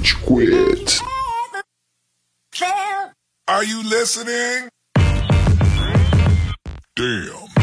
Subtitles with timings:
[0.00, 1.00] Rage Quit.
[3.46, 4.70] Are you listening?
[6.96, 7.59] Damn.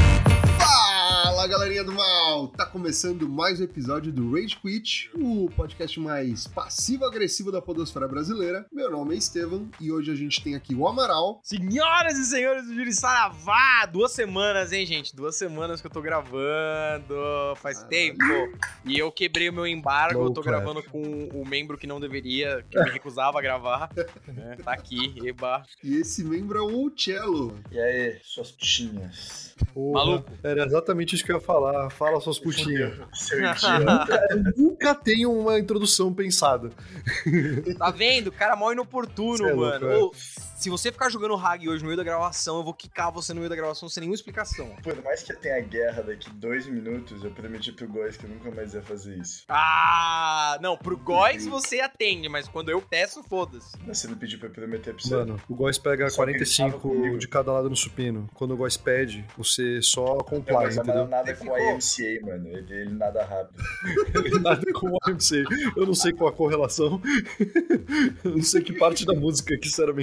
[1.77, 2.47] Galerinha do mal!
[2.47, 8.65] Tá começando mais um episódio do Rage Quit, o podcast mais passivo-agressivo da podosfera brasileira.
[8.71, 11.39] Meu nome é Estevam e hoje a gente tem aqui o Amaral.
[11.43, 15.15] Senhoras e senhores do Júri Saravá, duas semanas, hein, gente?
[15.15, 17.15] Duas semanas que eu tô gravando,
[17.57, 17.89] faz Caralho.
[17.89, 18.23] tempo.
[18.83, 21.99] E eu quebrei o meu embargo, eu tô Louco, gravando com o membro que não
[21.99, 23.91] deveria, que me recusava a gravar.
[24.27, 24.57] né?
[24.63, 25.61] Tá aqui, eba.
[25.83, 27.59] E esse membro é o Cello.
[27.71, 29.55] E aí, suas putinhas?
[29.73, 30.31] Porra, Maluco.
[30.43, 31.66] Era exatamente isso que eu ia falar.
[31.91, 32.93] Fala suas putinhas.
[33.13, 34.19] Seu idiota.
[34.55, 36.71] Nunca tenho uma introdução pensada.
[37.77, 38.31] Tá vendo?
[38.31, 40.11] Cara mó inoportuno, é louco, mano.
[40.13, 40.46] é.
[40.57, 43.39] Se você ficar jogando Hag hoje no meio da gravação, eu vou quicar você no
[43.39, 44.75] meio da gravação sem nenhuma explicação.
[44.81, 48.49] Por mais que tenha guerra daqui dois minutos, eu prometi pro Góis que eu nunca
[48.49, 49.43] mais ia fazer isso.
[49.47, 53.77] Ah, não, pro Góis você atende, mas quando eu peço, foda-se.
[53.85, 55.15] Mas você não pediu pra eu prometer pra você.
[55.15, 57.19] Mano, o Góis pega Só que ele tava 45 comigo.
[57.19, 58.27] de cada lado no supino.
[58.33, 61.17] Quando o Góis pede, você só Não, comply, mas o Amaral entendeu?
[61.17, 62.47] nada com a IMCA, mano.
[62.47, 63.63] Ele, ele nada rápido.
[64.41, 65.43] Nada com o AMC.
[65.75, 66.99] Eu não sei qual a correlação.
[68.23, 69.93] Eu não sei que parte da música que isso era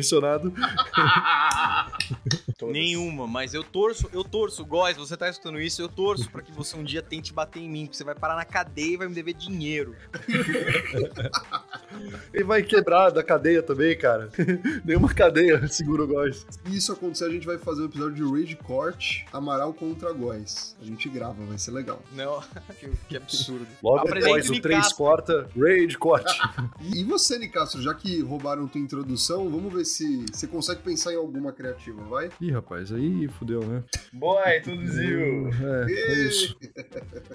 [2.59, 2.73] Todas.
[2.75, 6.53] Nenhuma, mas eu torço, eu torço, Góis, você tá escutando isso, eu torço pra que
[6.53, 9.09] você um dia tente bater em mim, porque você vai parar na cadeia e vai
[9.09, 9.95] me dever dinheiro.
[12.33, 14.31] Ele vai quebrar da cadeia também, cara.
[14.85, 16.47] Nenhuma cadeia segura o Góis.
[16.67, 20.77] E isso acontecer, a gente vai fazer um episódio de Rage Court, Amaral contra Góis.
[20.81, 22.03] A gente grava, vai ser legal.
[22.13, 22.43] Não,
[22.79, 23.67] que, que absurdo.
[23.83, 24.97] Logo depois, o o 3 Nicastro.
[24.97, 26.41] corta, Raid corte.
[26.81, 31.13] E, e você, Nicastro, já que roubaram tua introdução, vamos ver se você consegue pensar
[31.13, 32.29] em alguma criativa, vai?
[32.41, 33.85] Ih, rapaz, aí fudeu, né?
[34.13, 35.49] Boa, introduziu.
[35.49, 36.57] É, é isso.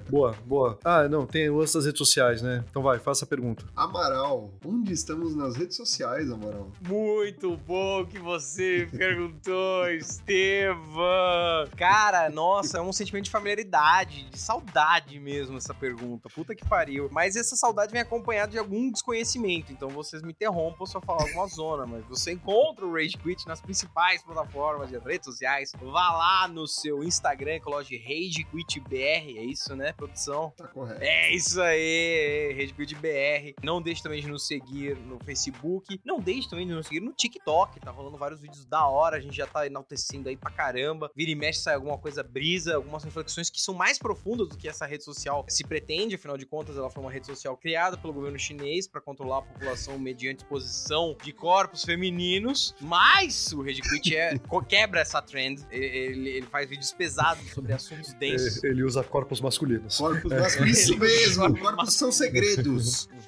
[0.09, 0.77] Boa, boa.
[0.83, 2.63] Ah, não, tem o lance das redes sociais, né?
[2.69, 3.65] Então vai, faça a pergunta.
[3.75, 6.71] Amaral, onde estamos nas redes sociais, Amaral?
[6.87, 11.67] Muito bom que você perguntou, Estevam.
[11.77, 16.29] Cara, nossa, é um sentimento de familiaridade, de saudade mesmo essa pergunta.
[16.29, 17.09] Puta que pariu.
[17.11, 21.23] Mas essa saudade vem acompanhada de algum desconhecimento, então vocês me interrompam se eu falar
[21.23, 25.71] alguma zona, mas você encontra o Rage Quit nas principais plataformas de redes sociais.
[25.79, 30.51] Vá lá no seu Instagram coloque Rage Quit BR, é isso, né, produção?
[30.57, 31.01] Tá correto.
[31.01, 33.53] É isso aí, Rede Build BR.
[33.63, 35.99] Não deixe também de nos seguir no Facebook.
[36.03, 37.79] Não deixe também de nos seguir no TikTok.
[37.79, 39.17] Tá rolando vários vídeos da hora.
[39.17, 41.11] A gente já tá enaltecendo aí pra caramba.
[41.15, 44.67] Vira e mexe sai alguma coisa brisa, algumas reflexões que são mais profundas do que
[44.67, 46.15] essa rede social se pretende.
[46.15, 49.41] Afinal de contas, ela foi uma rede social criada pelo governo chinês pra controlar a
[49.41, 52.75] população mediante exposição de corpos femininos.
[52.81, 55.65] Mas o Rede Quit é, quebra essa trend.
[55.71, 58.63] Ele, ele- faz vídeos pesados sobre assuntos densos.
[58.63, 59.97] É, Ele usa corpos masculinos.
[59.97, 60.79] Corpos masculinos.
[60.79, 63.07] Isso mesmo, corpos são segredos.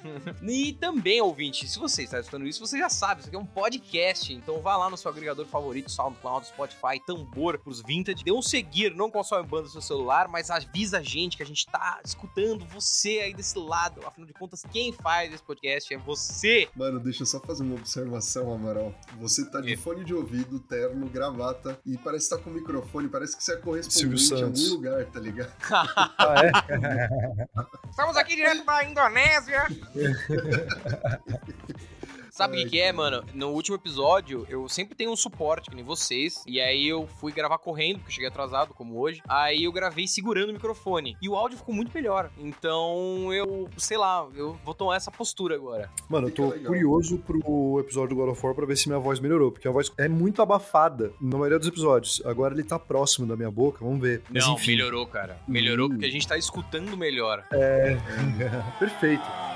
[0.42, 3.46] E também, ouvinte, se você está escutando isso, você já sabe, isso aqui é um
[3.46, 4.32] podcast.
[4.32, 8.24] Então vá lá no seu agregador favorito, SoundCloud, Spotify, Tambor, pros Vintage.
[8.24, 11.46] Dê um seguir, não consome banda no seu celular, mas avisa a gente que a
[11.46, 14.04] gente tá escutando você aí desse lado.
[14.06, 16.68] Afinal de contas, quem faz esse podcast é você.
[16.74, 18.94] Mano, deixa eu só fazer uma observação, Amaral.
[19.20, 19.76] Você tá de É.
[19.76, 23.52] fone de ouvido, terno, gravata e parece que tá com o microfone, parece que você
[23.52, 25.52] é correspondente em algum lugar, tá ligado?
[26.18, 26.52] Ah, é?
[27.90, 29.66] Estamos aqui direto da Indonésia.
[32.42, 33.22] Sabe o que, que é, mano?
[33.34, 36.42] No último episódio, eu sempre tenho um suporte, que nem vocês.
[36.46, 39.22] E aí eu fui gravar correndo, porque eu cheguei atrasado, como hoje.
[39.28, 41.16] Aí eu gravei segurando o microfone.
[41.22, 42.30] E o áudio ficou muito melhor.
[42.36, 45.88] Então eu, sei lá, eu vou tomar essa postura agora.
[46.08, 46.66] Mano, eu tô legal.
[46.72, 49.70] curioso pro episódio do God of War pra ver se minha voz melhorou, porque a
[49.70, 52.20] voz é muito abafada na maioria dos episódios.
[52.24, 54.22] Agora ele tá próximo da minha boca, vamos ver.
[54.28, 55.38] Mas Não, enfim, melhorou, cara.
[55.46, 55.90] Melhorou Hum.
[55.90, 57.44] porque a gente tá escutando melhor.
[58.78, 59.22] perfeito.
[59.22, 59.51] É, bom,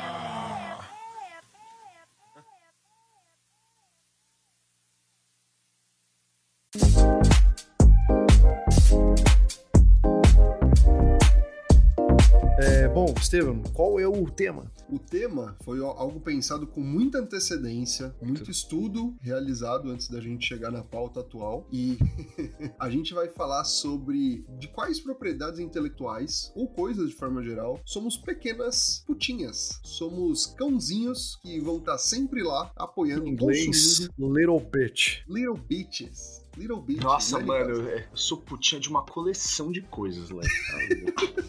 [13.21, 14.71] Estevam, qual é o tema?
[14.89, 20.71] O tema foi algo pensado com muita antecedência, muito estudo realizado antes da gente chegar
[20.71, 21.67] na pauta atual.
[21.73, 21.99] E
[22.79, 28.17] a gente vai falar sobre de quais propriedades intelectuais ou coisas de forma geral somos
[28.17, 29.81] pequenas putinhas.
[29.83, 35.23] Somos cãozinhos que vão estar sempre lá apoiando, Em inglês, consumindo little bitch.
[35.29, 36.46] little bitches.
[36.57, 37.05] Little bitches.
[37.05, 40.41] Nossa, né, mano, eu sou putinha de uma coleção de coisas, Léo.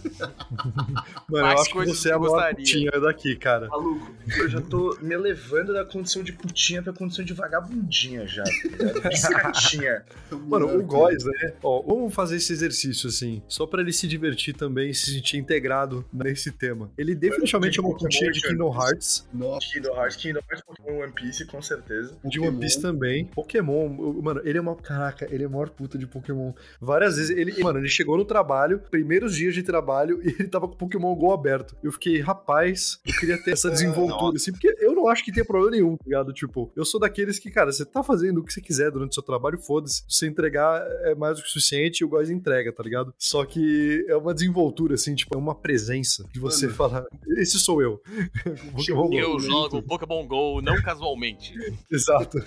[1.29, 3.67] Mano, Mais eu acho que você é a maior putinha daqui, cara.
[3.67, 8.43] Maluco, eu já tô me elevando da condição de putinha pra condição de vagabundinha já.
[8.43, 9.09] tá?
[9.09, 10.03] Biscatinha.
[10.47, 11.53] Mano, o Góis, né?
[11.61, 15.37] Ó, vamos fazer esse exercício, assim, só pra ele se divertir também e se sentir
[15.37, 16.91] integrado nesse tema.
[16.97, 18.73] Ele definitivamente é uma putinha de Kingdom.
[18.73, 22.17] Hearts, Nossa, Kingdom Hearts, Kingdom Hearts, Pokémon One Piece, com certeza.
[22.23, 23.25] de One Piece também.
[23.25, 23.87] Pokémon,
[24.21, 24.75] mano, ele é uma.
[24.97, 26.53] Caraca, ele é a maior puta de Pokémon.
[26.81, 30.67] Várias vezes, ele, mano, ele chegou no trabalho, primeiros dias de trabalho, e ele tava
[30.67, 31.75] com o Pokémon Go aberto.
[31.83, 35.45] Eu fiquei, rapaz, eu queria ter essa desenvoltura, assim, porque eu não acho que tenha
[35.45, 36.33] problema nenhum, tá ligado?
[36.33, 39.13] Tipo, eu sou daqueles que, cara, você tá fazendo o que você quiser durante o
[39.13, 40.03] seu trabalho, foda-se.
[40.07, 43.13] Se você entregar é mais do que o suficiente, o Góis entrega, tá ligado?
[43.19, 46.77] Só que é uma desenvoltura, assim, tipo, é uma presença de você Mano.
[46.77, 47.05] falar,
[47.37, 48.01] esse sou eu.
[48.75, 49.15] Pokémon Go.
[49.15, 51.53] Eu jogo Pokémon GO não casualmente.
[51.91, 52.39] Exato.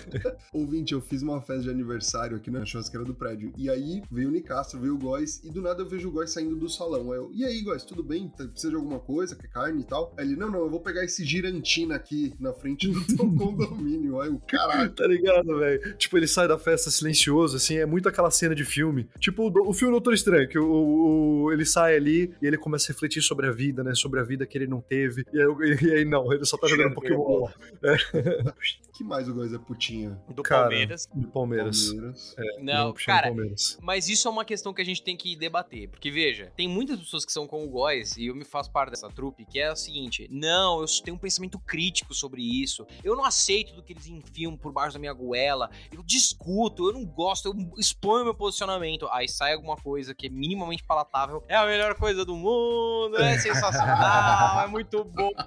[0.53, 3.53] Ouvinte, eu fiz uma festa de aniversário aqui na churrasqueira do prédio.
[3.57, 6.31] E aí veio o Nicastro, veio o Góis, e do nada eu vejo o Góis
[6.31, 7.11] saindo do salão.
[7.11, 8.27] Aí eu, e aí, Góis, tudo bem?
[8.29, 9.35] Tá- Precisa de alguma coisa?
[9.35, 10.13] Quer carne e tal?
[10.17, 14.19] Aí ele, não, não, eu vou pegar esse girantina aqui na frente do teu condomínio.
[14.19, 14.91] Aí o caralho.
[14.91, 15.97] Tá ligado, velho?
[15.97, 19.07] Tipo, ele sai da festa silencioso, assim, é muito aquela cena de filme.
[19.19, 22.47] Tipo, o, do- o filme Doutor Estranho, que o, o- o- ele sai ali e
[22.47, 23.93] ele começa a refletir sobre a vida, né?
[23.95, 25.23] Sobre a vida que ele não teve.
[25.33, 25.47] E aí,
[25.83, 27.53] e aí não, ele só tá jogando Pokémon lá.
[28.93, 30.19] que mais o Góis é putinha?
[30.33, 31.07] Do Cara, Palmeiras.
[31.13, 31.89] Do Palmeiras.
[31.91, 32.30] Palmeiras.
[32.59, 33.77] Não, puxando cara, Palmeiras.
[33.81, 35.89] Mas isso é uma questão que a gente tem que debater.
[35.89, 38.91] Porque, veja, tem muitas pessoas que são como o Góis, e eu me faço parte
[38.91, 42.85] dessa trupe, que é o seguinte: não, eu tenho um pensamento crítico sobre isso.
[43.03, 45.69] Eu não aceito do que eles enfiam por baixo da minha goela.
[45.91, 49.07] Eu discuto, eu não gosto, eu exponho meu posicionamento.
[49.11, 51.43] Aí sai alguma coisa que é minimamente palatável.
[51.47, 55.31] É a melhor coisa do mundo, é sensacional, é muito bom.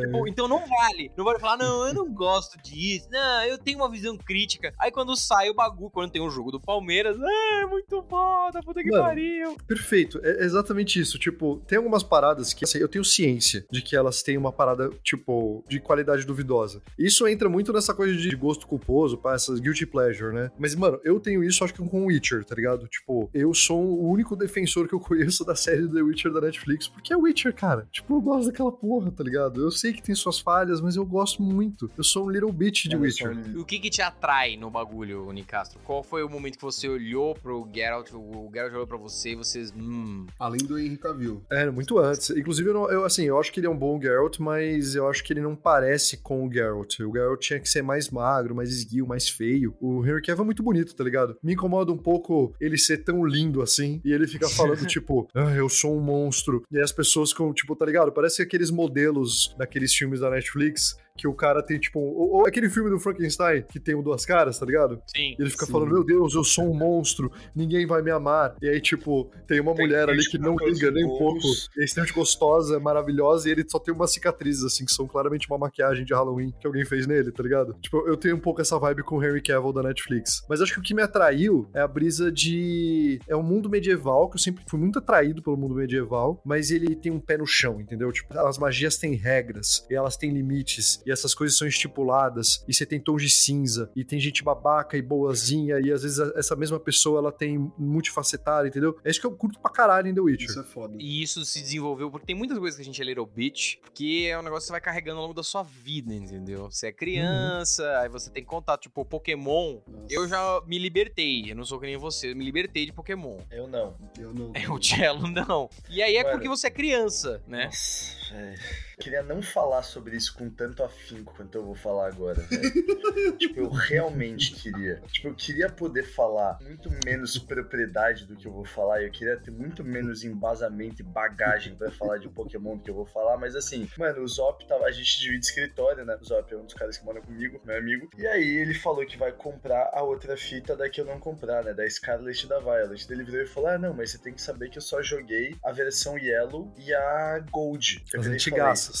[0.00, 1.10] Tipo, então não vale.
[1.16, 3.08] Não vale falar, não, eu não gosto disso.
[3.10, 4.72] Não, eu tenho uma visão crítica.
[4.78, 8.82] Aí quando sai o bagulho, quando tem um jogo do Palmeiras, é muito foda, puta
[8.82, 9.56] que Mano, pariu.
[9.66, 11.18] Perfeito, é exatamente isso.
[11.18, 14.90] Tipo, tem algumas paradas que assim, eu tenho ciência de que elas têm uma parada,
[15.02, 16.82] tipo, de qualidade duvidosa.
[16.98, 20.50] Isso entra muito nessa coisa de gosto culposo, pra essas guilty pleasure, né?
[20.58, 22.86] Mas, mano, eu tenho isso acho que com o Witcher, tá ligado?
[22.86, 26.88] Tipo, eu sou o único defensor que eu conheço da série The Witcher da Netflix,
[26.88, 27.88] porque é Witcher, cara.
[27.90, 29.60] Tipo, eu gosto daquela porra, tá ligado?
[29.60, 31.90] Eu sei que tem suas falhas, mas eu gosto muito.
[31.96, 33.36] Eu sou um little bitch de Witcher.
[33.54, 35.79] E o que que te atrai no bagulho, Nicastro?
[35.84, 39.34] Qual foi o momento que você olhou pro Geralt, o Geralt olhou pra você e
[39.34, 40.26] vocês, hum...
[40.38, 41.42] Além do Henry Cavill.
[41.50, 42.30] É, muito antes.
[42.30, 45.08] Inclusive, eu, não- eu, assim, eu acho que ele é um bom Geralt, mas eu
[45.08, 47.00] acho que ele não parece com o Geralt.
[47.00, 49.74] O Geralt tinha que ser mais magro, mais esguio, mais feio.
[49.80, 51.36] O Henry Cavill é muito bonito, tá ligado?
[51.42, 55.52] Me incomoda um pouco ele ser tão lindo assim, e ele fica falando, tipo, ah,
[55.54, 56.62] eu sou um monstro.
[56.70, 58.12] E as pessoas ficam, tipo, tá ligado?
[58.12, 62.68] Parece aqueles modelos daqueles filmes da Netflix, que o cara tem, tipo, ou, ou aquele
[62.70, 65.02] filme do Frankenstein, que tem o duas caras, tá ligado?
[65.06, 65.34] Sim.
[65.38, 65.72] E ele fica Sim.
[65.72, 68.56] falando, meu Deus, eu sou um monstro, ninguém vai me amar.
[68.62, 71.46] E aí, tipo, tem uma Tem mulher ali que não 14 liga nem um pouco.
[71.78, 75.58] é extremamente gostosa, maravilhosa, e ele só tem umas cicatrizes, assim, que são claramente uma
[75.58, 77.74] maquiagem de Halloween que alguém fez nele, tá ligado?
[77.80, 80.42] Tipo, eu tenho um pouco essa vibe com o Henry Cavill da Netflix.
[80.48, 83.18] Mas acho que o que me atraiu é a brisa de.
[83.28, 86.94] É um mundo medieval, que eu sempre fui muito atraído pelo mundo medieval, mas ele
[86.94, 88.10] tem um pé no chão, entendeu?
[88.12, 92.74] Tipo, as magias têm regras, e elas têm limites, e essas coisas são estipuladas, e
[92.74, 96.32] você tem tons de cinza, e tem gente babaca e boazinha, e às vezes a-
[96.36, 98.98] essa mesma pessoa ela tem multifacetada, entendeu?
[99.04, 100.48] É isso que eu curto pra caralho em The Witcher.
[100.50, 100.96] Isso é foda.
[100.98, 104.26] E isso se desenvolveu porque tem muitas coisas que a gente é little bitch, que
[104.26, 106.70] é um negócio que você vai carregando ao longo da sua vida, entendeu?
[106.70, 109.80] Você é criança, aí você tem contato, tipo, Pokémon.
[109.86, 112.92] Nossa, Eu já me libertei, eu não sou que nem você, eu me libertei de
[112.92, 113.38] Pokémon.
[113.50, 113.96] Eu não.
[114.18, 114.52] Eu não.
[114.60, 115.68] É o Cello, não.
[115.88, 116.34] E aí é Mano.
[116.34, 117.66] porque você é criança, né?
[117.66, 118.60] Nossa, velho.
[119.00, 123.32] Queria não falar sobre isso com tanto afinco quanto eu vou falar agora, velho.
[123.38, 125.02] tipo, eu realmente queria.
[125.10, 129.02] Tipo, eu queria poder falar muito menos propriedade do que eu vou falar.
[129.02, 132.94] Eu queria ter muito menos embasamento e bagagem pra falar de Pokémon do que eu
[132.94, 133.38] vou falar.
[133.38, 134.84] Mas assim, mano, o Zop tava.
[134.84, 136.18] A gente divide escritório, né?
[136.20, 138.10] O Zop é um dos caras que mora comigo, meu amigo.
[138.18, 141.64] E aí ele falou que vai comprar a outra fita da que eu não comprar,
[141.64, 141.72] né?
[141.72, 143.06] Da Scarlet e da Violet.
[143.10, 145.56] Ele virou e falou: Ah, não, mas você tem que saber que eu só joguei
[145.64, 148.04] a versão Yellow e a Gold.
[148.12, 148.38] Eu As virei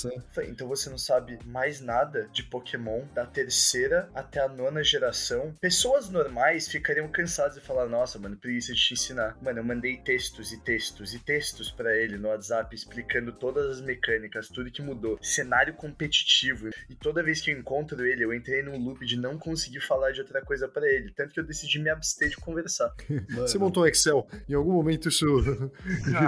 [0.04, 0.22] né?
[0.48, 5.54] Então você não sabe mais nada de Pokémon da terceira até a nona geração.
[5.60, 9.36] Pessoas normais ficariam cansadas de falar: Nossa, mano, preguiça de te ensinar.
[9.42, 13.80] Mano, eu mandei textos e textos e textos pra ele no WhatsApp explicando todas as
[13.80, 16.68] mecânicas, tudo que mudou, cenário competitivo.
[16.88, 20.12] E toda vez que eu encontro ele, eu entrei num loop de não conseguir falar
[20.12, 21.12] de outra coisa pra ele.
[21.12, 22.92] Tanto que eu decidi me abster de conversar.
[23.30, 24.26] Mano, Você montou um Excel.
[24.48, 25.26] Em algum momento isso.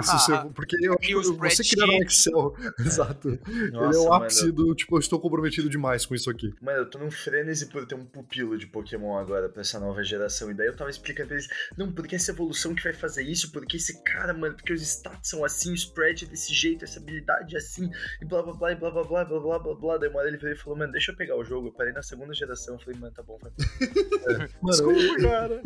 [0.01, 0.95] isso você- porque eu,
[1.37, 2.55] você criar um Excel.
[2.79, 3.39] Exato.
[3.53, 6.53] Ele é Nossa, o mano, ápice do, tipo, eu estou comprometido demais com isso aqui.
[6.61, 10.03] Mano, eu tô num frenesi por ter um pupilo de Pokémon agora pra essa nova
[10.03, 10.49] geração.
[10.51, 13.51] E daí eu tava explicando pra eles, não, porque essa evolução que vai fazer isso,
[13.51, 16.99] porque esse cara, mano, porque os stats são assim, o spread é desse jeito, essa
[16.99, 17.89] habilidade é assim,
[18.21, 19.97] e blá blá blá, e blá blá blá, blá blá blá blá.
[19.97, 21.67] Daí uma hora ele veio e falou, mano, deixa eu pegar o jogo.
[21.67, 23.51] Eu parei na segunda geração, eu falei, mano, tá bom, vai.
[24.61, 25.61] Mano, eu- cara.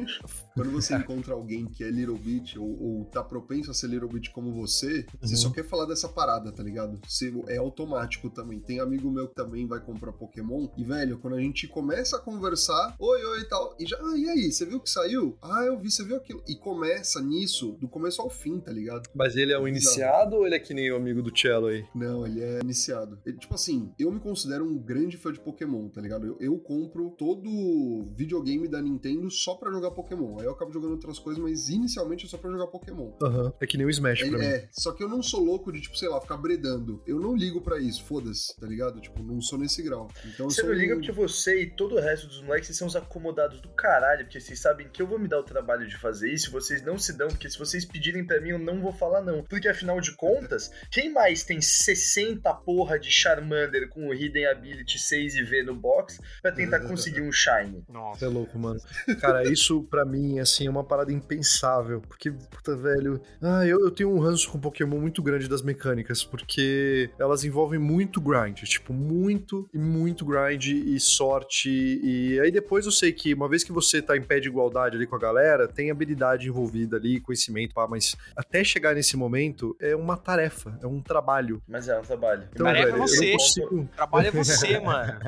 [0.54, 4.10] Quando você encontra alguém que é Little Bit ou, ou tá propenso a ser Little
[4.10, 5.38] Bit como você, você Uhum.
[5.42, 7.00] só quer falar dessa parada, tá ligado?
[7.08, 8.60] Você, é automático também.
[8.60, 12.20] Tem amigo meu que também vai comprar Pokémon e, velho, quando a gente começa a
[12.20, 15.38] conversar, oi, oi e tal, e já, ah, e aí, você viu que saiu?
[15.42, 16.42] Ah, eu vi, você viu aquilo?
[16.48, 19.10] E começa nisso, do começo ao fim, tá ligado?
[19.14, 21.86] Mas ele é um iniciado ou ele é que nem o amigo do Cello aí?
[21.94, 23.20] Não, ele é iniciado.
[23.26, 26.26] Ele, tipo assim, eu me considero um grande fã de Pokémon, tá ligado?
[26.26, 30.40] Eu, eu compro todo videogame da Nintendo só pra jogar Pokémon.
[30.40, 33.12] Aí eu acabo jogando outras coisas, mas inicialmente é só pra jogar Pokémon.
[33.22, 33.54] Aham.
[33.60, 34.46] É que nem o Smash pra É, mim.
[34.46, 37.02] é, só que eu não sou louco de, tipo, sei lá, ficar bredando.
[37.06, 39.00] Eu não ligo pra isso, foda-se, tá ligado?
[39.00, 40.10] Tipo, não sou nesse grau.
[40.26, 42.88] Então Você não liga um- porque você e todo o resto dos moleques vocês são
[42.88, 45.98] os acomodados do caralho, porque vocês sabem que eu vou me dar o trabalho de
[45.98, 48.92] fazer isso, vocês não se dão, porque se vocês pedirem pra mim, eu não vou
[48.94, 49.44] falar não.
[49.44, 55.00] Porque afinal de contas, quem mais tem 60 porra de Charmander com o Hidden Ability
[55.00, 57.84] 6 e V no box pra tentar conseguir um Shine?
[57.90, 58.20] Nossa.
[58.20, 58.80] Você é louco, mano.
[59.20, 62.02] Cara, isso pra mim, assim, é uma parada impensável.
[62.02, 63.22] Porque, puta, velho.
[63.42, 67.80] Ah, eu, eu tenho um ranço com Pokémon muito grande das mecânicas, porque elas envolvem
[67.80, 68.64] muito grind.
[68.64, 71.70] Tipo, muito e muito grind e sorte.
[71.70, 74.96] E aí depois eu sei que, uma vez que você tá em pé de igualdade
[74.96, 79.76] ali com a galera, tem habilidade envolvida ali, conhecimento, pá, mas até chegar nesse momento
[79.80, 81.62] é uma tarefa, é um trabalho.
[81.68, 82.48] Mas é um trabalho.
[82.52, 83.32] Então, Tarefa é velho, eu você.
[83.32, 83.90] consigo.
[83.96, 85.20] Trabalho é você, mano.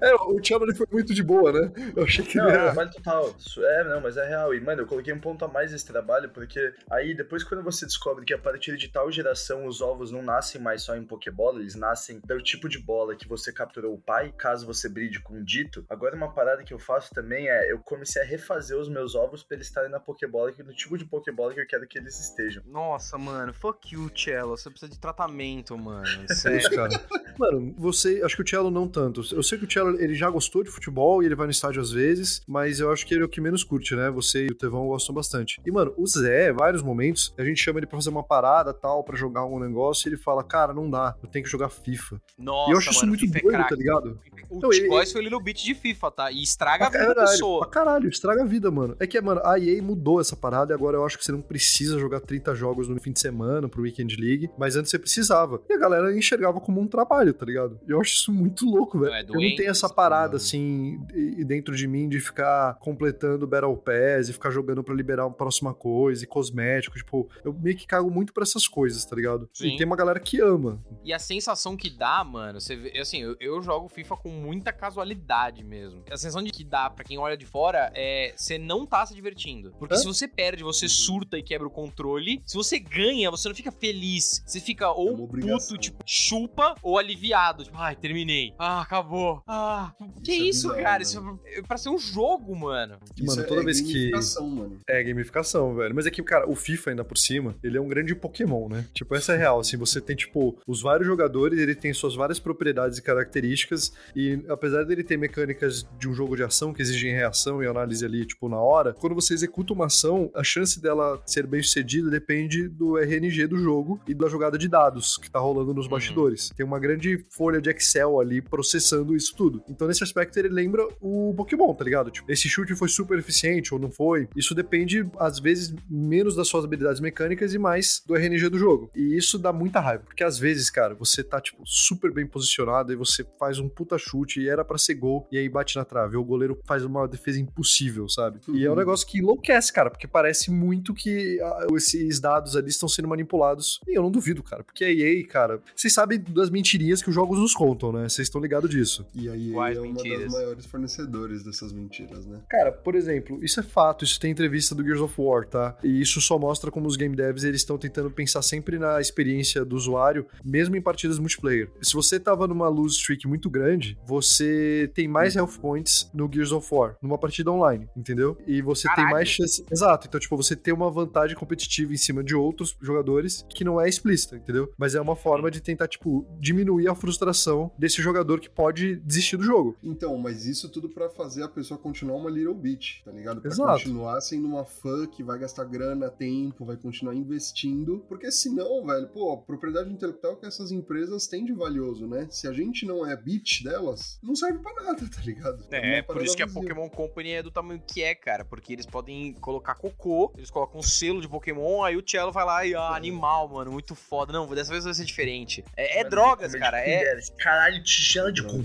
[0.00, 1.72] É, o Thiago ele foi muito de boa, né?
[1.96, 3.34] Eu achei que Não, ele é trabalho total.
[3.38, 4.54] Isso É, não, mas é real.
[4.54, 7.86] E, mano, eu coloquei um ponto a mais nesse trabalho, porque aí depois quando você
[7.86, 11.47] descobre que a partir de tal geração os ovos não nascem mais só em Pokébola,
[11.56, 15.34] eles nascem do tipo de bola que você capturou o pai, caso você bride com
[15.34, 15.84] um dito.
[15.88, 19.42] Agora uma parada que eu faço também é, eu comecei a refazer os meus ovos
[19.42, 22.18] pra eles estarem na Pokébola, que no tipo de Pokébola que eu quero que eles
[22.20, 22.62] estejam.
[22.66, 24.56] Nossa, mano, fuck you, Cello.
[24.56, 26.06] Você precisa de tratamento, mano.
[26.28, 26.58] É Sério.
[26.58, 26.90] isso, cara.
[27.38, 28.20] Mano, você.
[28.22, 29.22] Acho que o Cello não tanto.
[29.32, 31.80] Eu sei que o Cello ele já gostou de futebol e ele vai no estádio
[31.80, 34.10] às vezes, mas eu acho que ele é o que menos curte, né?
[34.10, 35.60] Você e o Tevão gostam bastante.
[35.64, 39.04] E, mano, o Zé, vários momentos, a gente chama ele pra fazer uma parada tal,
[39.04, 42.20] pra jogar algum negócio, e ele fala, cara, não dá, eu tenho que jogar FIFA.
[42.38, 43.70] Nossa, e eu acho isso mano, muito FIFA é doido, craque.
[43.70, 44.18] tá ligado?
[44.50, 46.30] O Não, ele- T-Boys foi o Little Bit de FIFA, tá?
[46.32, 47.60] E estraga a vida da caralho, pessoa.
[47.60, 48.96] pra caralho, estraga a vida, mano.
[48.98, 51.42] É que, mano, a EA mudou essa parada e agora eu acho que você não
[51.42, 55.60] precisa jogar 30 jogos no fim de semana pro Weekend League, mas antes você precisava.
[55.68, 57.78] E a galera enxergava como um trabalho, tá ligado?
[57.86, 59.12] E eu acho isso muito louco, velho.
[59.12, 60.98] É eu não tenho essa isso, parada, assim,
[61.46, 65.74] dentro de mim de ficar completando Battle Pass e ficar jogando pra liberar uma próxima
[65.74, 66.96] coisa e cosmético.
[66.96, 69.48] Tipo, eu meio que cago muito pra essas coisas, tá ligado?
[69.52, 69.74] Sim.
[69.74, 70.82] E tem uma galera que ama.
[71.04, 74.72] E a sensação que dá, mano, você vê, assim, eu, eu jogo FIFA com muita
[74.72, 76.02] casualidade mesmo.
[76.10, 79.14] A sensação de que dá pra quem olha de fora é você não tá se
[79.14, 79.72] divertindo.
[79.78, 79.98] Porque Hã?
[79.98, 82.40] se você perde, você surta e quebra o controle.
[82.46, 84.42] Se você ganha, você não fica feliz.
[84.46, 85.58] Você fica ou uma obrigação.
[85.68, 87.64] puto, tipo, chupa, ou aliviado.
[87.64, 88.54] Tipo, ai, terminei.
[88.58, 89.42] Ah, acabou.
[89.46, 89.92] Ah,
[90.24, 90.98] que Isso é isso, bizarro, cara?
[90.98, 91.02] né?
[91.02, 92.98] Isso é pra ser um jogo, mano.
[93.16, 93.92] E, mano, Isso toda é vez que.
[93.92, 94.80] gamificação, mano.
[94.88, 95.94] É, gamificação, velho.
[95.94, 98.86] Mas é que, cara, o FIFA ainda por cima, ele é um grande Pokémon, né?
[98.94, 101.17] Tipo, essa é real, assim, você tem, tipo, os vários jogadores,
[101.60, 106.36] ele tem suas várias propriedades e características, e apesar dele ter mecânicas de um jogo
[106.36, 109.86] de ação que exigem reação e análise ali, tipo, na hora, quando você executa uma
[109.86, 114.58] ação, a chance dela ser bem sucedida depende do RNG do jogo e da jogada
[114.58, 115.90] de dados que tá rolando nos Uhum.
[115.92, 116.50] bastidores.
[116.56, 119.62] Tem uma grande folha de Excel ali processando isso tudo.
[119.68, 122.10] Então, nesse aspecto, ele lembra o Pokémon, tá ligado?
[122.10, 124.28] Tipo, esse chute foi super eficiente ou não foi.
[124.36, 128.90] Isso depende, às vezes, menos das suas habilidades mecânicas e mais do RNG do jogo.
[128.94, 132.92] E isso dá muita raiva, porque às vezes, cara, você tá, tipo, super bem posicionado
[132.92, 135.84] e você faz um puta chute e era pra ser gol, e aí bate na
[135.84, 136.16] trave.
[136.16, 138.40] O goleiro faz uma defesa impossível, sabe?
[138.48, 138.78] E é um Uhum.
[138.78, 143.80] negócio que enlouquece, cara, porque parece muito que ah, esses dados ali estão sendo manipulados.
[143.88, 147.14] E eu não duvido, cara, porque a EA, cara, vocês sabem das mentirinhas que os
[147.14, 148.08] jogos nos contam, né?
[148.08, 149.06] Vocês estão ligados disso.
[149.14, 150.22] E aí Quais é uma mentiras?
[150.24, 152.40] das maiores fornecedores dessas mentiras, né?
[152.48, 155.76] Cara, por exemplo, isso é fato, isso tem entrevista do Gears of War, tá?
[155.82, 159.64] E isso só mostra como os game devs eles estão tentando pensar sempre na experiência
[159.64, 161.70] do usuário, mesmo em partidas multiplayer.
[161.80, 166.50] Se você tava numa lose streak muito grande, você tem mais health points no Gears
[166.50, 168.36] of War, numa partida online, entendeu?
[168.46, 169.06] E você Caralho.
[169.06, 169.64] tem mais chance.
[169.70, 170.08] Exato.
[170.08, 173.88] Então, tipo, você tem uma vantagem competitiva em cima de outros jogadores que não é
[173.88, 174.72] explícita, entendeu?
[174.76, 179.36] Mas é uma forma de tentar, tipo, diminuir a frustração desse jogador que pode desistir
[179.36, 179.76] do jogo.
[179.82, 183.40] Então, mas isso tudo pra fazer a pessoa continuar uma Little Bitch, tá ligado?
[183.40, 183.72] Pra Exato.
[183.72, 188.04] continuar sendo uma fã que vai gastar grana, tempo, vai continuar investindo.
[188.08, 192.26] Porque senão, velho, pô, a propriedade intelectual que essas empresas têm de valioso, né?
[192.30, 195.64] Se a gente não é bitch delas, não serve pra nada, tá ligado?
[195.70, 196.60] É, uma por isso que a vazia.
[196.62, 198.44] Pokémon Company é do tamanho que é, cara.
[198.44, 202.44] Porque eles podem colocar cocô, eles colocam um selo de Pokémon, aí o Cello vai
[202.44, 204.32] lá e, ah, animal, mano, muito foda.
[204.32, 205.64] Não, dessa vez vai ser diferente.
[205.76, 206.78] É, é Mano, drogas, comer cara.
[206.80, 207.18] É.
[207.38, 208.58] Caralho, tigela de cocô.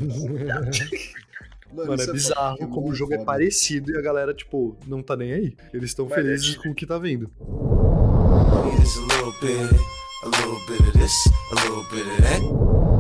[1.74, 3.26] Mano, isso é bizarro Pokémon como o jogo é foda.
[3.26, 5.58] parecido e a galera, tipo, não tá nem aí.
[5.74, 7.32] Eles estão Mano, é felizes tipo- com o que tá vindo.
[8.76, 9.80] Here's a little bit,
[10.24, 12.93] a little bit of this, a little bit of that.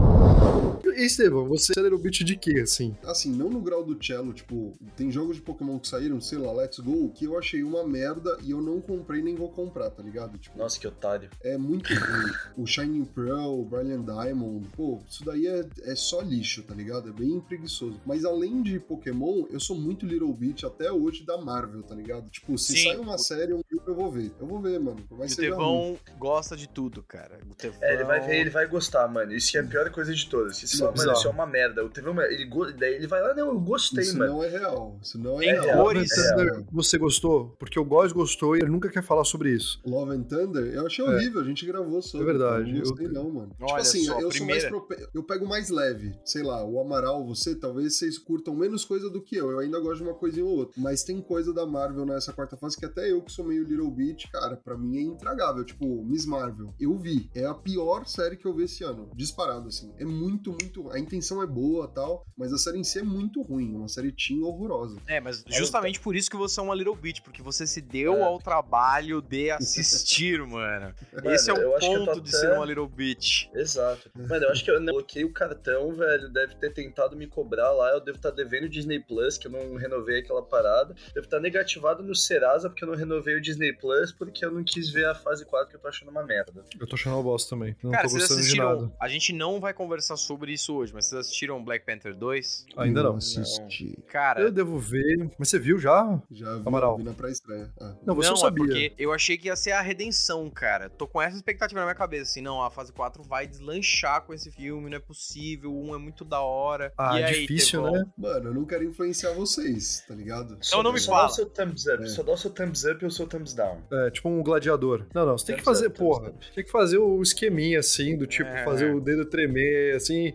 [0.96, 2.96] E Estevam, você é Little Bit de quê, assim?
[3.04, 6.52] Assim, não no grau do cello, tipo, tem jogos de Pokémon que saíram, sei lá,
[6.52, 10.04] Let's Go, que eu achei uma merda e eu não comprei nem vou comprar, tá
[10.04, 10.38] ligado?
[10.38, 11.30] Tipo, Nossa, que otário.
[11.44, 12.34] é muito ruim.
[12.58, 17.10] O Shining Pearl, o Brilliant Diamond, pô, isso daí é, é só lixo, tá ligado?
[17.10, 18.00] É bem preguiçoso.
[18.06, 22.30] Mas além de Pokémon, eu sou muito Little Bit até hoje da Marvel, tá ligado?
[22.30, 22.84] Tipo, se Sim.
[22.84, 24.32] sai uma série, um filme, eu vou ver.
[24.40, 25.02] Eu vou ver, mano.
[25.10, 25.50] Por mais E o ruim.
[25.50, 27.40] Tevão gosta de tudo, cara.
[27.50, 27.80] O Tevão...
[27.82, 29.34] É, ele vai ver, ele vai gostar, mano.
[29.34, 30.62] Isso que é a pior coisa de todas.
[30.86, 31.18] Isso, mano, bizarro.
[31.20, 31.86] isso é uma merda.
[31.86, 34.34] O TV, ele, daí ele vai lá, não, eu gostei, Isso mano.
[34.34, 34.98] não é real.
[35.02, 35.84] Isso não é Tem real.
[35.84, 36.12] cores.
[36.18, 36.66] É real.
[36.72, 37.56] Você gostou?
[37.60, 39.80] Porque o Góis gostou e ele nunca quer falar sobre isso.
[39.86, 42.28] Love and Thunder, eu achei horrível, a gente gravou sobre.
[42.28, 43.50] É verdade, Eu não gostei, eu- não, mano.
[43.52, 46.13] tipo Olha assim, só, eu sou mais primeira- prope- Eu pego mais leve.
[46.25, 49.52] Sei lá, o Amaral, você, talvez vocês curtam menos coisa do que eu.
[49.52, 50.82] Eu ainda gosto de uma coisinha ou outra.
[50.82, 53.90] Mas tem coisa da Marvel nessa quarta fase que até eu, que sou meio Little
[53.92, 55.63] Bit, cara, pra mim é intragável.
[55.63, 56.74] Tipo, Miss Marvel.
[56.80, 57.30] Eu vi.
[57.36, 59.10] É a pior série que eu vi esse ano.
[59.16, 59.92] Disparado, assim.
[59.98, 60.73] É muito, muito.
[60.92, 63.74] A intenção é boa tal, mas a série em si é muito ruim.
[63.75, 64.98] Uma série teen horrorosa.
[65.08, 68.15] É, mas justamente por isso que você é uma Little Bitch, porque você se deu
[68.15, 68.22] É.
[68.22, 70.94] ao trabalho de assistir, mano.
[71.13, 73.48] Mano, Esse é o ponto de até- ser uma Little Bitch.
[73.53, 74.10] Exato.
[74.15, 76.30] Mano, eu acho que eu não coloquei o cartão, velho.
[76.30, 77.89] Deve ter tentado me cobrar lá.
[77.92, 80.94] Eu devo estar devendo o Disney Plus, que eu não renovei aquela parada.
[81.13, 84.63] Devo estar negativado no Serasa, porque eu não renovei o Disney Plus, porque eu não
[84.63, 86.53] quis ver a fase 4, que eu tô achando uma merda.
[86.80, 87.75] Eu tô achando uma bosta também.
[87.84, 88.92] Não Cara, tô vocês gostando de nada.
[89.00, 92.65] A gente não vai conversar sobre isso hoje, mas vocês assistiram Black Panther 2?
[92.77, 93.15] Ainda não.
[93.15, 93.98] assisti.
[94.08, 94.41] Cara.
[94.41, 95.29] Eu devo ver.
[95.38, 96.20] Mas você viu já?
[96.32, 96.98] Já vi, Amaral.
[96.98, 97.70] vi na pré-estreia.
[97.79, 97.96] Ah.
[98.05, 98.63] Não, você não, é sabia.
[98.65, 100.89] porque eu achei que ia ser a redenção, cara.
[100.89, 104.34] Tô com essa expectativa na minha cabeça, assim, não, a fase 4 vai deslanchar com
[104.34, 106.93] esse filme, não é possível, o 1 é muito da hora.
[106.98, 108.03] Ah, e aí, difícil, né?
[108.17, 110.58] Mano, eu não quero influenciar vocês, tá ligado?
[110.62, 111.24] Só, não me só fala.
[111.24, 112.03] dá o seu thumbs up.
[112.03, 112.08] É.
[112.08, 113.82] Só dá o seu thumbs up e o seu thumbs down.
[113.91, 115.05] É, tipo um gladiador.
[115.13, 116.34] Não, não, você tem que Thumbs fazer, up, thumbs porra.
[116.55, 118.63] Tem que fazer o esqueminha assim, do tipo, É.
[118.63, 120.34] fazer o dedo tremer, assim.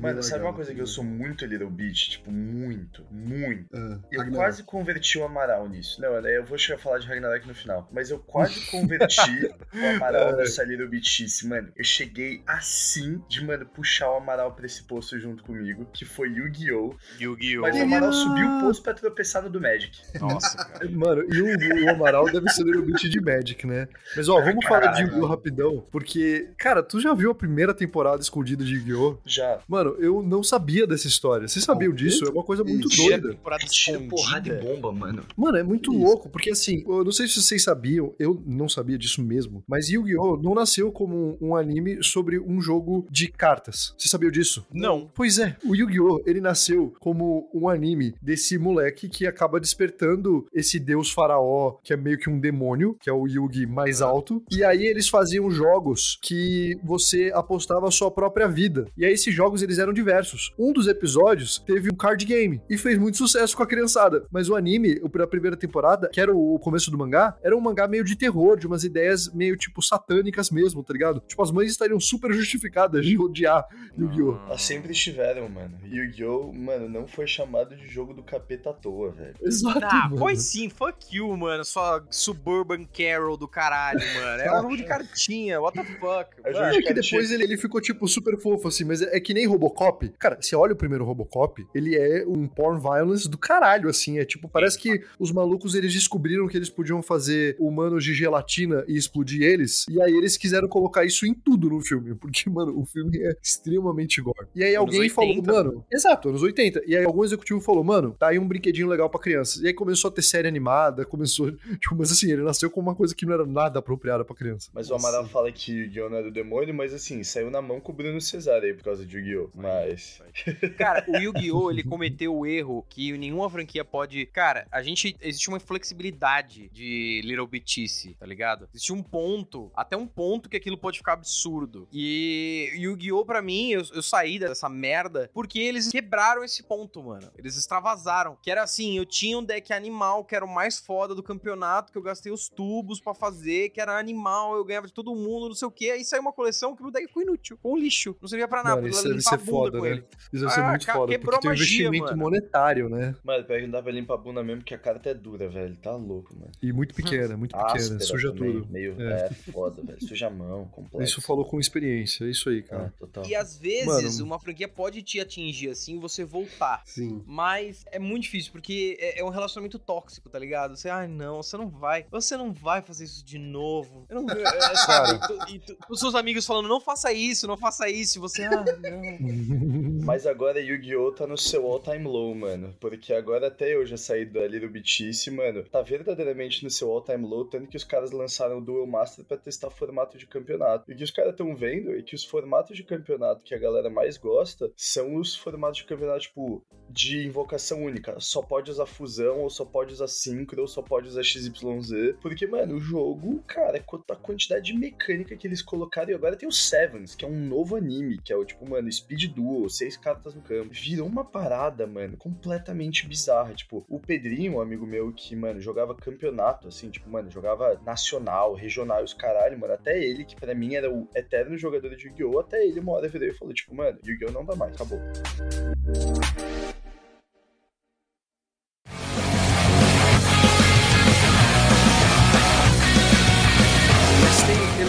[0.00, 2.10] Mano, sabe uma coisa que eu sou muito Little Bitch?
[2.10, 3.66] Tipo, muito, muito.
[3.74, 4.34] Ah, Eu Ragnarok.
[4.34, 6.00] quase converti o Amaral nisso.
[6.00, 7.88] Não, né, eu vou chegar a falar de Ragnarok no final.
[7.92, 11.72] Mas eu quase converti o Amaral nessa Little Bitchice, mano.
[11.76, 16.28] Eu cheguei assim de, mano, puxar o Amaral pra esse posto junto comigo, que foi
[16.28, 16.94] Yu-Gi-Oh!
[17.20, 17.62] Yu-Gi-Oh!
[17.62, 20.00] Mas o Amaral subiu o posto pra tropeçar no do Magic.
[20.20, 20.90] Nossa, cara.
[20.90, 23.88] Mano, e o, o Amaral deve ser Little Bit de Magic, né?
[24.16, 25.02] Mas ó, vamos falar de.
[25.02, 25.26] Yu-Gi-Oh!
[25.26, 29.18] rapidão, porque, cara, tu já viu a primeira temporada escondida de Yu-Gi-Oh!
[29.24, 29.51] Já.
[29.68, 31.48] Mano, eu não sabia dessa história.
[31.48, 32.24] Vocês sabiam disso?
[32.24, 32.88] É uma coisa muito.
[32.88, 33.38] Primeira doida.
[33.68, 34.74] Tira porrada e escondida.
[34.74, 35.22] bomba, mano.
[35.36, 36.02] Mano, é muito Isso.
[36.02, 39.88] louco, porque assim, eu não sei se vocês sabiam, eu não sabia disso mesmo, mas
[39.88, 40.36] Yu-Gi-Oh!
[40.36, 43.94] não nasceu como um, um anime sobre um jogo de cartas.
[43.96, 44.66] Você sabia disso?
[44.72, 45.10] Não.
[45.14, 46.22] Pois é, o Yu-Gi-Oh!
[46.26, 51.96] ele nasceu como um anime desse moleque que acaba despertando esse deus faraó, que é
[51.96, 56.18] meio que um demônio, que é o Yugi mais alto, e aí eles faziam jogos
[56.22, 58.86] que você apostava a sua própria vida.
[58.96, 60.54] E aí esses jogos eles eram diversos.
[60.56, 64.48] Um dos episódios teve um card game e fez muito sucesso com a criançada, mas
[64.48, 67.88] o anime, o da primeira temporada, que era o começo do mangá, era um mangá
[67.88, 71.20] meio de terror, de umas ideias meio tipo satânicas mesmo, tá ligado?
[71.26, 73.66] Tipo, as mães estariam super justificadas de odiar
[73.98, 74.38] Yu-Gi-Oh!
[74.46, 75.78] Elas sempre estiveram, mano.
[75.84, 76.52] Yu-Gi-Oh!
[76.52, 79.34] Mano, não foi chamado de jogo do capeta à toa, velho.
[79.42, 79.80] Exato.
[79.84, 80.18] Ah, mano.
[80.18, 81.64] foi sim, fuck you, mano.
[81.64, 84.42] Sua Suburban Carol do caralho, mano.
[84.42, 86.30] É um jogo de cartinha, what the fuck.
[86.44, 86.76] É mano.
[86.76, 89.46] É que depois ele, ele ficou, tipo, super fofo, assim, mas é, é que nem
[89.46, 90.10] Robocop.
[90.18, 94.18] Cara, você olha o primeiro Robocop, ele é um porn violence do caralho, assim.
[94.18, 98.84] É tipo, parece que os malucos, eles descobriram que eles podiam fazer humanos de gelatina
[98.86, 102.78] e explodir eles, e aí eles quiseram colocar isso em tudo no filme, porque, mano,
[102.78, 104.48] o filme é extremamente gore.
[104.54, 105.84] E aí Anos alguém 80, falou, mano...
[105.90, 106.82] Exato, anos 80.
[106.86, 109.62] E aí algum executivo falou, mano, tá aí um brinquedinho legal pra crianças.
[109.62, 111.52] E aí começou a ter série animada, começou...
[111.80, 114.70] Tipo, mas assim, ele nasceu com uma coisa que não era nada apropriada pra criança.
[114.74, 116.10] Mas o Amaral fala que Yu-Gi-Oh!
[116.10, 118.84] não é do demônio, mas assim, saiu na mão com o Bruno Cesar aí por
[118.84, 119.50] causa gosto de Yu-Gi-Oh!
[119.54, 120.22] Mas.
[120.78, 121.70] Cara, o Yu-Gi-Oh!
[121.70, 124.24] ele cometeu o erro que nenhuma franquia pode.
[124.26, 125.16] Cara, a gente.
[125.20, 128.68] Existe uma flexibilidade de Little Bitice, tá ligado?
[128.72, 131.88] Existe um ponto, até um ponto que aquilo pode ficar absurdo.
[131.92, 133.24] E Yu-Gi-Oh!
[133.24, 137.30] pra mim, eu, eu saí dessa merda porque eles quebraram esse ponto, mano.
[137.36, 138.36] Eles extravasaram.
[138.42, 141.92] Que era assim, eu tinha um deck animal que era o mais foda do campeonato,
[141.92, 145.48] que eu gastei os tubos pra fazer, que era animal, eu ganhava de todo mundo,
[145.48, 145.90] não sei o que.
[145.90, 148.16] Aí saiu uma coleção que o deck ficou inútil, com lixo.
[148.20, 149.90] Não servia pra nada, Mano, isso ela deve ser foda, com né?
[149.90, 150.04] ele.
[150.32, 152.16] Isso deve ser Ah, muito cara, foda, porque tem um investimento mano.
[152.18, 153.14] monetário, né?
[153.24, 155.48] Mano, pior que não dá pra limpar a bunda mesmo, porque a carta é dura,
[155.48, 155.76] velho.
[155.76, 156.50] Tá louco, mano.
[156.62, 158.72] E muito pequena, muito pequena, Áspera suja também, tudo.
[158.72, 159.26] Meio, É.
[159.26, 159.30] é.
[159.52, 160.00] foda, velho.
[160.06, 161.18] Suja a mão, complexo.
[161.18, 162.94] Isso falou com experiência, é isso aí, Ah, cara.
[162.98, 163.26] total.
[163.26, 163.86] E às vezes
[164.18, 164.24] Mano.
[164.24, 166.82] uma franquia pode te atingir assim, você voltar.
[166.84, 167.22] Sim.
[167.26, 170.76] Mas é muito difícil, porque é, é um relacionamento tóxico, tá ligado?
[170.76, 172.06] Você, ai não, você não vai.
[172.10, 174.06] Você não vai fazer isso de novo.
[174.08, 175.14] Eu não, é, sabe?
[175.14, 178.18] E tu- e tu- os seus amigos falando, não faça isso, não faça isso.
[178.18, 178.91] E você, ah, não.
[179.18, 179.46] 嗯。
[179.48, 181.12] 哼 Mas agora Yu-Gi-Oh!
[181.12, 182.74] tá no seu all-time low, mano.
[182.80, 185.62] Porque agora até eu já saí da Little Bitice, mano.
[185.62, 189.36] Tá verdadeiramente no seu all-time low, tanto que os caras lançaram o Duel Master pra
[189.36, 190.90] testar formato de campeonato.
[190.90, 193.58] E o que os caras estão vendo é que os formatos de campeonato que a
[193.58, 198.18] galera mais gosta são os formatos de campeonato, tipo, de invocação única.
[198.18, 202.16] Só pode usar fusão, ou só pode usar synchro, ou só pode usar XYZ.
[202.20, 206.10] Porque, mano, o jogo, cara, a quantidade de mecânica que eles colocaram.
[206.10, 208.90] E agora tem o Sevens, que é um novo anime, que é o tipo, mano,
[208.90, 210.70] Speed Duel, seis cartas no campo.
[210.70, 213.54] Virou uma parada, mano, completamente bizarra.
[213.54, 218.54] Tipo, o Pedrinho, um amigo meu que, mano, jogava campeonato, assim, tipo, mano, jogava nacional,
[218.54, 219.74] regional, e os caralho, mano.
[219.74, 222.38] Até ele, que pra mim era o eterno jogador de Yu-Gi-Oh!
[222.38, 224.32] Até ele uma hora virou e falou, tipo, mano, Yu-Gi-Oh!
[224.32, 225.00] não dá mais, acabou.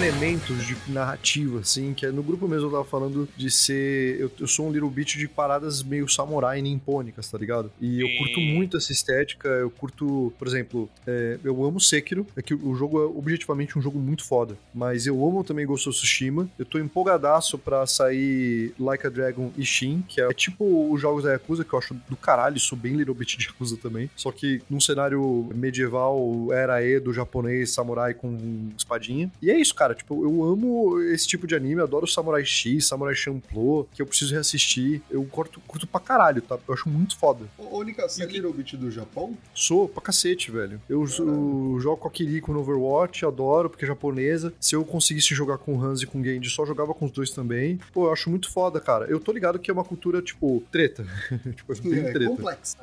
[0.03, 4.19] Elementos de narrativa, assim, que é, no grupo mesmo eu tava falando de ser.
[4.19, 7.71] Eu, eu sou um little bit de paradas meio samurai nimpônicas, tá ligado?
[7.79, 9.47] E eu curto muito essa estética.
[9.47, 12.27] Eu curto, por exemplo, é, eu amo Sekiro.
[12.35, 14.57] É que o jogo é objetivamente um jogo muito foda.
[14.73, 16.49] Mas eu amo também Ghost of Tsushima.
[16.59, 21.23] Eu tô empolgadaço pra sair Like a Dragon e Shin, que é tipo os jogos
[21.23, 22.59] da Yakuza, que eu acho do caralho.
[22.59, 24.09] Sou bem little bit de Yakuza também.
[24.17, 29.31] Só que num cenário medieval, era Edo, japonês, samurai com espadinha.
[29.41, 29.92] E é isso, cara.
[29.93, 31.75] Tipo, eu amo esse tipo de anime.
[31.75, 35.01] Eu adoro Samurai X, Samurai Champloo, que eu preciso reassistir.
[35.09, 36.57] Eu curto, curto pra caralho, tá?
[36.67, 37.45] Eu acho muito foda.
[37.57, 39.37] Ô, ô Nika, você é Little Bit do Japão?
[39.53, 40.81] Sou pra cacete, velho.
[40.89, 44.53] Eu, eu jogo com a Kiriko no Overwatch, adoro, porque é japonesa.
[44.59, 47.11] Se eu conseguisse jogar com o Hans e com o Genji, só jogava com os
[47.11, 47.79] dois também.
[47.91, 49.05] Pô, eu acho muito foda, cara.
[49.05, 51.05] Eu tô ligado que é uma cultura, tipo, treta.
[51.55, 52.29] tipo, é bem É treta.
[52.31, 52.77] complexa.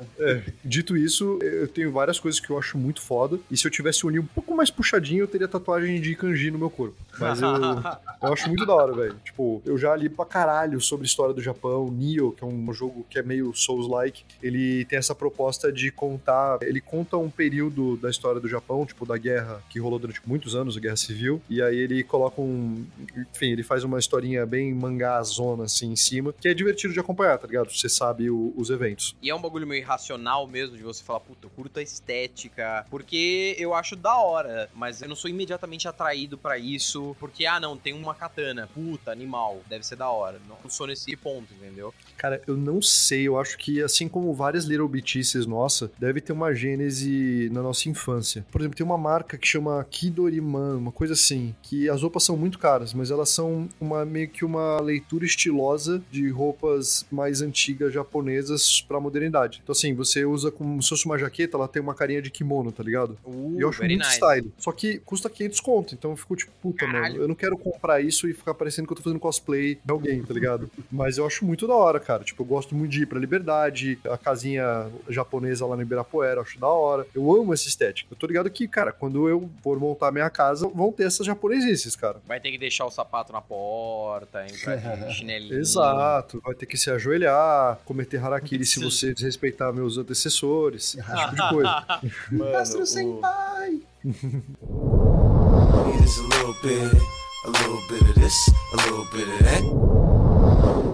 [0.63, 3.39] Dito isso, eu tenho várias coisas que eu acho muito foda.
[3.49, 6.59] E se eu tivesse o um pouco mais puxadinho, eu teria tatuagem de kanji no
[6.59, 6.95] meu corpo.
[7.19, 7.49] Mas eu,
[8.23, 9.15] eu acho muito da hora, velho.
[9.23, 11.89] Tipo, eu já li pra caralho sobre a história do Japão.
[11.91, 16.59] Nioh, que é um jogo que é meio Souls-like, ele tem essa proposta de contar.
[16.61, 20.55] Ele conta um período da história do Japão, tipo, da guerra que rolou durante muitos
[20.55, 21.41] anos, a guerra civil.
[21.49, 22.85] E aí ele coloca um.
[23.33, 27.37] Enfim, ele faz uma historinha bem mangá-zona, assim, em cima, que é divertido de acompanhar,
[27.37, 27.69] tá ligado?
[27.71, 29.15] Você sabe o- os eventos.
[29.21, 32.85] E é um bagulho meio irracional mesmo, de você falar, puta, eu curto a estética,
[32.89, 37.59] porque eu acho da hora, mas eu não sou imediatamente atraído pra isso, porque, ah,
[37.59, 40.39] não, tem uma katana, puta, animal, deve ser da hora.
[40.47, 41.93] Não sou nesse ponto, entendeu?
[42.17, 46.33] Cara, eu não sei, eu acho que assim como várias Little Bitices nossa, deve ter
[46.33, 48.45] uma gênese na nossa infância.
[48.51, 52.37] Por exemplo, tem uma marca que chama Kidoriman, uma coisa assim, que as roupas são
[52.37, 57.93] muito caras, mas elas são uma meio que uma leitura estilosa de roupas mais antigas
[57.93, 59.61] japonesas pra modernidade.
[59.63, 62.71] Então assim, você usa como se fosse uma jaqueta, ela tem uma carinha de kimono,
[62.71, 63.17] tá ligado?
[63.25, 64.15] Uh, E eu acho muito nice.
[64.15, 64.51] style.
[64.57, 65.95] Só que custa 500 conto.
[65.95, 66.51] Então eu fico tipo,
[66.85, 67.13] puta, Caralho.
[67.13, 69.91] mano, eu não quero comprar isso e ficar parecendo que eu tô fazendo cosplay de
[69.91, 70.69] alguém, tá ligado?
[70.91, 72.23] Mas eu acho muito da hora, cara.
[72.23, 76.41] Tipo, eu gosto muito de ir pra Liberdade, a casinha japonesa lá no Ibirapuera, eu
[76.41, 77.05] acho da hora.
[77.15, 78.09] Eu amo essa estética.
[78.11, 81.95] Eu tô ligado que, cara, quando eu for montar minha casa, vão ter essas japonesices,
[81.95, 82.17] cara.
[82.27, 85.59] Vai ter que deixar o sapato na porta, entrar de chinelinho.
[85.59, 91.35] Exato, vai ter que se ajoelhar, cometer harakiri se você desrespeitar meus antecessores, esse tipo
[91.35, 91.85] de coisa.
[92.31, 93.81] Mano, Astro o- Senpai!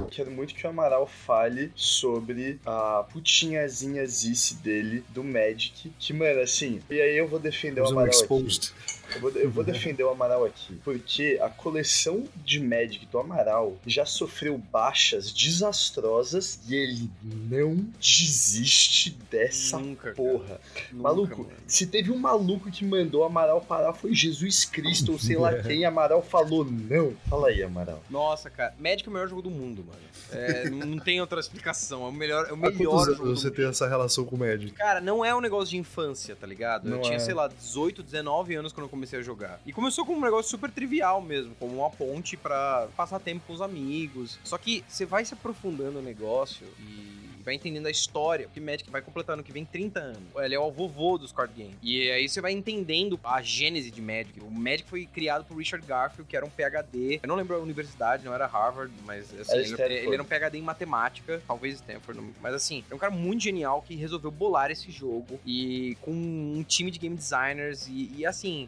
[0.10, 5.92] Quero muito que o Amaral fale sobre a putinhazinha Zice dele, do Magic.
[6.00, 6.80] Que, mano, assim.
[6.90, 8.72] E aí eu vou defender o Amaral aqui.
[9.16, 13.78] Eu vou, eu vou defender o Amaral aqui, porque a coleção de Magic do Amaral
[13.86, 20.60] já sofreu baixas desastrosas e ele não desiste dessa Nunca, porra.
[20.92, 21.54] Nunca, Maluco, mano.
[21.66, 25.86] se teve um maluco que mandou Amaral parar foi Jesus Cristo, ou sei lá quem,
[25.86, 27.14] Amaral falou não.
[27.30, 28.04] Fala aí, Amaral.
[28.10, 28.74] Nossa, cara.
[28.80, 30.00] Magic é o melhor jogo do mundo, mano.
[30.32, 32.06] É, não tem outra explicação.
[32.06, 33.56] É o melhor, é o melhor jogo você mundo.
[33.56, 34.72] tem essa relação com o Magic?
[34.74, 36.88] Cara, não é um negócio de infância, tá ligado?
[36.88, 37.20] eu Não tinha, é.
[37.20, 39.60] sei lá, 18, 19 anos quando eu comecei a jogar.
[39.66, 43.54] E começou com um negócio super trivial mesmo, como uma ponte pra passar tempo com
[43.54, 44.40] os amigos.
[44.44, 47.16] Só que você vai se aprofundando no negócio e
[47.48, 50.20] vai entendendo a história, porque Magic vai completar ano que vem 30 anos.
[50.36, 51.78] Ele é o vovô dos card games.
[51.82, 54.42] E aí você vai entendendo a gênese de Magic.
[54.42, 57.22] O Magic foi criado por Richard Garfield, que era um PhD.
[57.24, 59.94] Eu não lembro a universidade, não era Harvard, mas assim, ele, Stanford.
[59.94, 63.42] ele era um PhD em matemática, talvez Stanford, não- mas assim, é um cara muito
[63.44, 68.26] genial que resolveu bolar esse jogo e com um time de game designers e, e,
[68.26, 68.68] assim.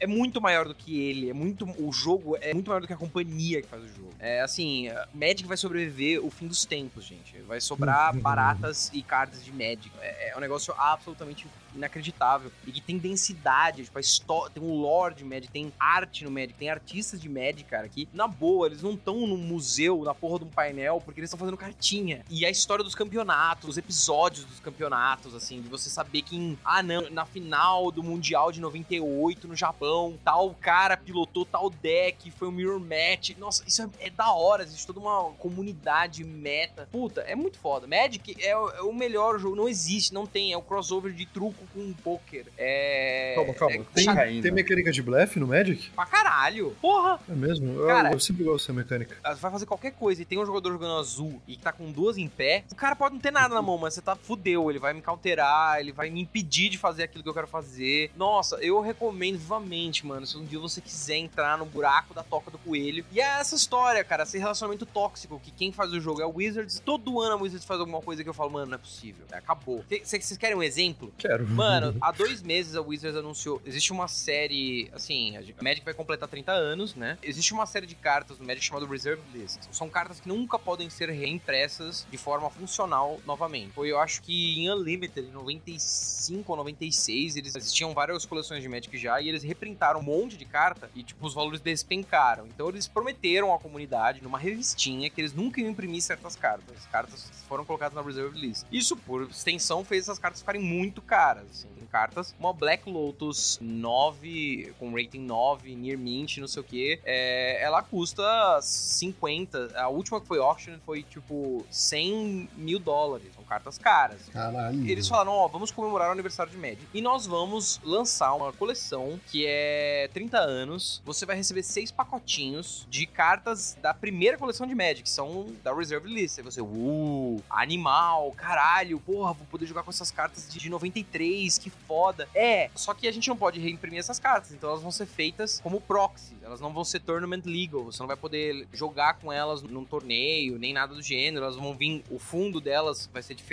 [0.00, 1.64] É- muito maior do que ele, é muito.
[1.78, 4.10] O jogo é muito maior do que a companhia que faz o jogo.
[4.18, 7.38] É assim, Magic vai sobreviver o fim dos tempos, gente.
[7.42, 9.90] Vai sobrar baratas e cartas de Magic.
[10.00, 12.50] É, é um negócio absolutamente inacreditável.
[12.66, 16.30] E que tem densidade, tipo, a história, tem um lore de Magic, tem arte no
[16.30, 20.14] Magic, tem artistas de Magic, cara, que, na boa, eles não estão num museu, na
[20.14, 22.24] porra de um painel, porque eles estão fazendo cartinha.
[22.30, 26.82] E a história dos campeonatos, os episódios dos campeonatos, assim, de você saber que, ah,
[26.82, 32.48] não, na final do Mundial de 98 no Japão, tal cara pilotou tal deck, foi
[32.48, 33.36] um mirror match.
[33.38, 36.88] Nossa, isso é, é da hora, existe toda uma comunidade meta.
[36.90, 37.86] Puta, é muito foda.
[37.86, 41.63] Magic é, é o melhor jogo, não existe, não tem, é o crossover de truco
[41.72, 42.46] com poker.
[42.58, 43.32] É.
[43.36, 43.74] Calma, calma.
[43.76, 45.90] É Tem, tem mecânica de blefe no Magic?
[45.90, 46.76] pra caralho.
[46.80, 47.20] Porra!
[47.28, 47.72] É mesmo?
[47.80, 49.16] Eu- Cara- eu, sempre gosto dessa mecânica.
[49.24, 51.90] Você vai fazer qualquer coisa e tem um jogador jogando azul e que tá com
[51.90, 54.70] duas em pé, o cara pode não ter nada na mão, mas você tá fudeu.
[54.70, 58.10] Ele vai me counterar, ele vai me impedir de fazer aquilo que eu quero fazer.
[58.16, 60.26] Nossa, eu recomendo vivamente, mano.
[60.26, 63.04] Se um dia você quiser entrar no buraco da toca do coelho.
[63.12, 66.34] E é essa história, cara, esse relacionamento tóxico que quem faz o jogo é o
[66.36, 66.80] Wizards.
[66.80, 69.24] Todo ano a Wizards faz alguma coisa que eu falo, mano, não é possível.
[69.32, 69.84] Acabou.
[70.02, 71.12] Vocês querem um exemplo?
[71.18, 71.46] Quero.
[71.54, 73.62] Mano, há dois meses a Wizards anunciou.
[73.64, 74.90] Existe uma série.
[74.92, 77.16] Assim, a Magic vai completar 30 anos, né?
[77.22, 79.60] Existe uma série de cartas no Magic chamada Reserve List.
[79.70, 83.72] São cartas que nunca podem ser reimpressas de forma funcional novamente.
[83.72, 88.68] Foi, eu acho que em Unlimited, em 95 ou 96, eles existiam várias coleções de
[88.68, 92.46] Magic já e eles reprintaram um monte de carta e, tipo, os valores despencaram.
[92.46, 96.76] Então eles prometeram à comunidade, numa revistinha, que eles nunca iam imprimir certas cartas.
[96.76, 98.64] As cartas foram colocadas na Reserve List.
[98.72, 101.43] Isso, por extensão, fez essas cartas ficarem muito caras.
[101.50, 101.68] Assim.
[101.76, 107.00] Tem cartas, uma Black Lotus 9, com rating 9, Near Mint, não sei o que,
[107.04, 109.72] ela custa 50.
[109.78, 113.28] A última que foi auction foi tipo 100 mil dólares.
[113.54, 114.28] Cartas caras.
[114.32, 114.84] Caralho.
[114.84, 116.84] Eles falaram, ó, vamos comemorar o aniversário de Magic.
[116.92, 121.00] E nós vamos lançar uma coleção que é 30 anos.
[121.04, 125.72] Você vai receber seis pacotinhos de cartas da primeira coleção de Magic, que são da
[125.72, 126.38] Reserve List.
[126.38, 131.58] Aí você, uh, animal, caralho, porra, vou poder jogar com essas cartas de de 93,
[131.58, 132.28] que foda.
[132.34, 135.60] É, só que a gente não pode reimprimir essas cartas, então elas vão ser feitas
[135.60, 136.34] como proxy.
[136.42, 137.84] Elas não vão ser tournament legal.
[137.84, 141.44] Você não vai poder jogar com elas num torneio, nem nada do gênero.
[141.44, 143.43] Elas vão vir, o fundo delas vai ser diferente,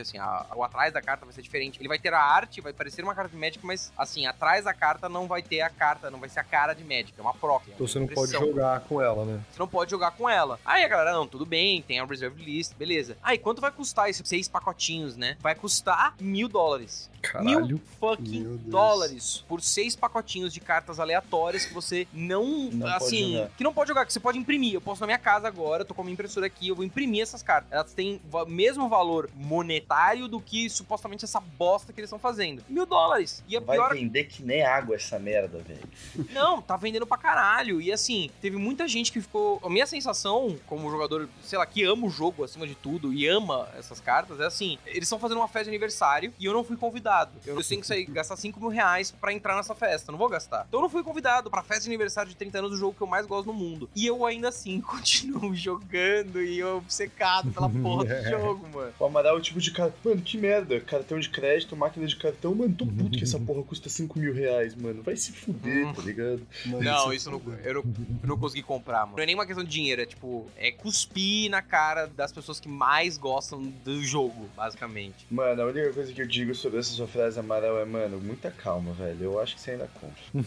[0.00, 1.80] assim, a- o atrás da carta vai ser diferente.
[1.80, 4.72] Ele vai ter a arte, vai parecer uma carta de Magic, mas assim, atrás da
[4.72, 7.34] carta não vai ter a carta, não vai ser a cara de Magic, é uma
[7.34, 7.70] proxy.
[7.70, 9.40] é Então você não pode jogar com ela, né?
[9.50, 10.58] Você não pode jogar com ela.
[10.64, 13.16] Aí a galera, não, tudo bem, tem a reserve list, beleza.
[13.22, 15.36] Aí quanto vai custar esses seis pacotinhos, né?
[15.40, 17.10] Vai custar mil dólares.
[17.22, 17.66] Caralho.
[17.66, 23.32] Mil fucking dólares por seis pacotinhos de cartas aleatórias que você não, Não pode assim,
[23.34, 23.50] jogar.
[23.56, 24.74] que não pode jogar, que você pode imprimir.
[24.74, 26.84] Eu posso na minha casa agora, eu tô com a minha impressora aqui, eu vou
[26.84, 27.70] imprimir essas cartas.
[27.72, 32.62] Elas têm o mesmo valor monetário do que supostamente essa bosta que eles estão fazendo.
[32.68, 33.42] Mil dólares.
[33.48, 35.88] E a Vai pior vender que nem água essa merda, velho.
[36.34, 37.80] não, tá vendendo pra caralho.
[37.80, 39.60] E assim, teve muita gente que ficou.
[39.62, 43.26] A minha sensação, como jogador, sei lá, que ama o jogo acima de tudo e
[43.28, 46.64] ama essas cartas, é assim: eles estão fazendo uma festa de aniversário e eu não
[46.64, 47.11] fui convidado.
[47.46, 50.10] Eu tenho que sair, gastar 5 mil reais pra entrar nessa festa.
[50.12, 50.64] Não vou gastar.
[50.68, 53.02] Então eu não fui convidado pra festa de aniversário de 30 anos do jogo que
[53.02, 53.88] eu mais gosto no mundo.
[53.94, 58.92] E eu ainda assim continuo jogando e eu obcecado pela porra do jogo, mano.
[58.98, 59.94] O Amaral é o tipo de cara.
[60.04, 60.80] Mano, que merda.
[60.80, 62.54] Cartão de crédito, máquina de cartão.
[62.54, 65.02] Mano, tô puto que essa porra custa 5 mil reais, mano.
[65.02, 65.92] Vai se fuder, Hum.
[65.94, 66.46] tá ligado?
[66.66, 67.82] Mano, Não, é isso não, eu, não,
[68.22, 69.16] eu não consegui comprar, mano.
[69.16, 72.60] Não é nem uma questão de dinheiro, é tipo, é cuspir na cara das pessoas
[72.60, 75.26] que mais gostam do jogo, basicamente.
[75.30, 78.50] Mano, a única coisa que eu digo sobre essa sua frase Amaral é, mano, muita
[78.50, 79.22] calma, velho.
[79.24, 80.22] Eu acho que você ainda compra.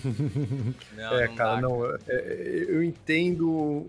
[0.95, 1.85] Não, É, não cara, dá, não.
[1.85, 3.85] é- é- eu entendo.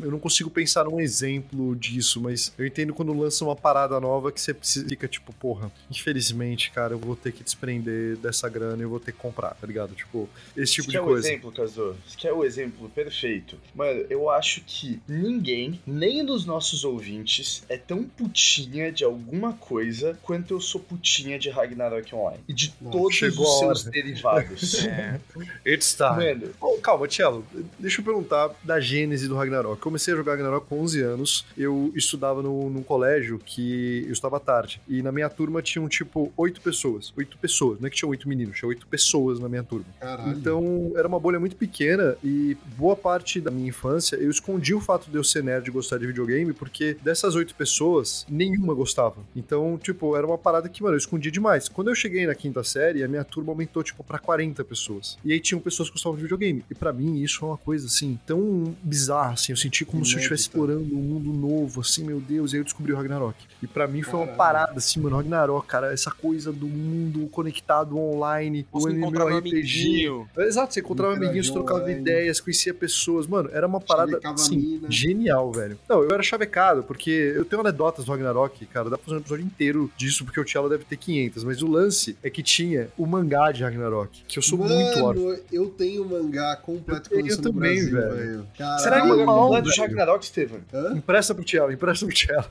[0.00, 4.30] Eu não consigo pensar num exemplo disso, mas eu entendo quando lança uma parada nova
[4.30, 8.78] que você precisa- fica tipo, porra, infelizmente, cara, eu vou ter que desprender dessa grana
[8.78, 9.94] e eu vou ter que comprar, tá ligado?
[9.94, 11.28] Tipo, esse tipo Você de quer o coisa.
[11.28, 11.96] exemplo, Kazu?
[12.06, 13.56] Você quer o exemplo perfeito?
[13.74, 20.18] Mano, eu acho que ninguém, nem dos nossos ouvintes, é tão putinha de alguma coisa
[20.22, 21.48] quanto eu sou putinha de
[21.86, 22.40] Ragnarok Online.
[22.48, 24.86] E de Nossa, todos chegou os seus derivados.
[24.86, 25.20] É.
[25.66, 26.26] It's time.
[26.26, 27.44] Mano, Oh, calma, Tchelo,
[27.78, 29.76] deixa eu perguntar da gênese do Ragnarok.
[29.76, 34.12] Eu comecei a jogar Ragnarok com 11 anos, eu estudava no, num colégio que eu
[34.12, 37.12] estava à tarde, e na minha turma tinham, tipo, oito pessoas.
[37.16, 39.86] Oito pessoas, não é que tinha oito meninos, tinha oito pessoas na minha turma.
[40.00, 40.30] Caralho.
[40.32, 44.80] Então, era uma bolha muito pequena e boa parte da minha infância eu escondi o
[44.80, 49.16] fato de eu ser nerd e gostar de videogame, porque dessas oito pessoas, nenhuma gostava.
[49.34, 51.68] Então, tipo, era uma parada que, mano, eu escondia demais.
[51.76, 55.18] Quando eu cheguei na quinta série, a minha turma aumentou, tipo, pra 40 pessoas.
[55.22, 56.64] E aí tinham pessoas que gostavam de videogame.
[56.70, 59.52] E pra mim, isso é uma coisa, assim, tão bizarra, assim.
[59.52, 60.58] Eu senti como se eu estivesse Inédita.
[60.58, 62.52] explorando um mundo novo, assim, meu Deus.
[62.52, 63.36] E aí eu descobri o Ragnarok.
[63.62, 64.38] E pra mim foi uma Caralho.
[64.38, 65.92] parada, assim, mano, Ragnarok, cara.
[65.92, 69.58] Essa coisa do mundo conectado online, Posso o encontrar meu MMORPG.
[69.58, 70.28] amiguinho.
[70.38, 72.00] Exato, você encontrava Interagir amiguinhos, trocava online.
[72.00, 73.26] ideias, conhecia pessoas.
[73.26, 75.78] Mano, era uma parada, Chavecava assim, genial, velho.
[75.86, 79.20] Não, eu era chavecado, porque eu tenho anedotas do Ragnarok, cara, dá pra fazer um
[79.20, 82.88] episódio inteiro disso, porque o Tchelo deve ter 500, mas o lance é que tinha
[82.96, 85.24] o mangá de Ragnarok, que eu sou muito órfão.
[85.24, 88.14] Mano, eu tenho um mangá completo Eu no também, Brasil, velho.
[88.16, 88.46] velho.
[88.56, 88.80] Caralho.
[88.82, 89.82] será que o Caralho, completo de velho.
[89.82, 90.60] Ragnarok, Steven?
[90.72, 90.92] Hã?
[90.96, 92.44] Empresta pro Tchelo, empresta pro Tchelo.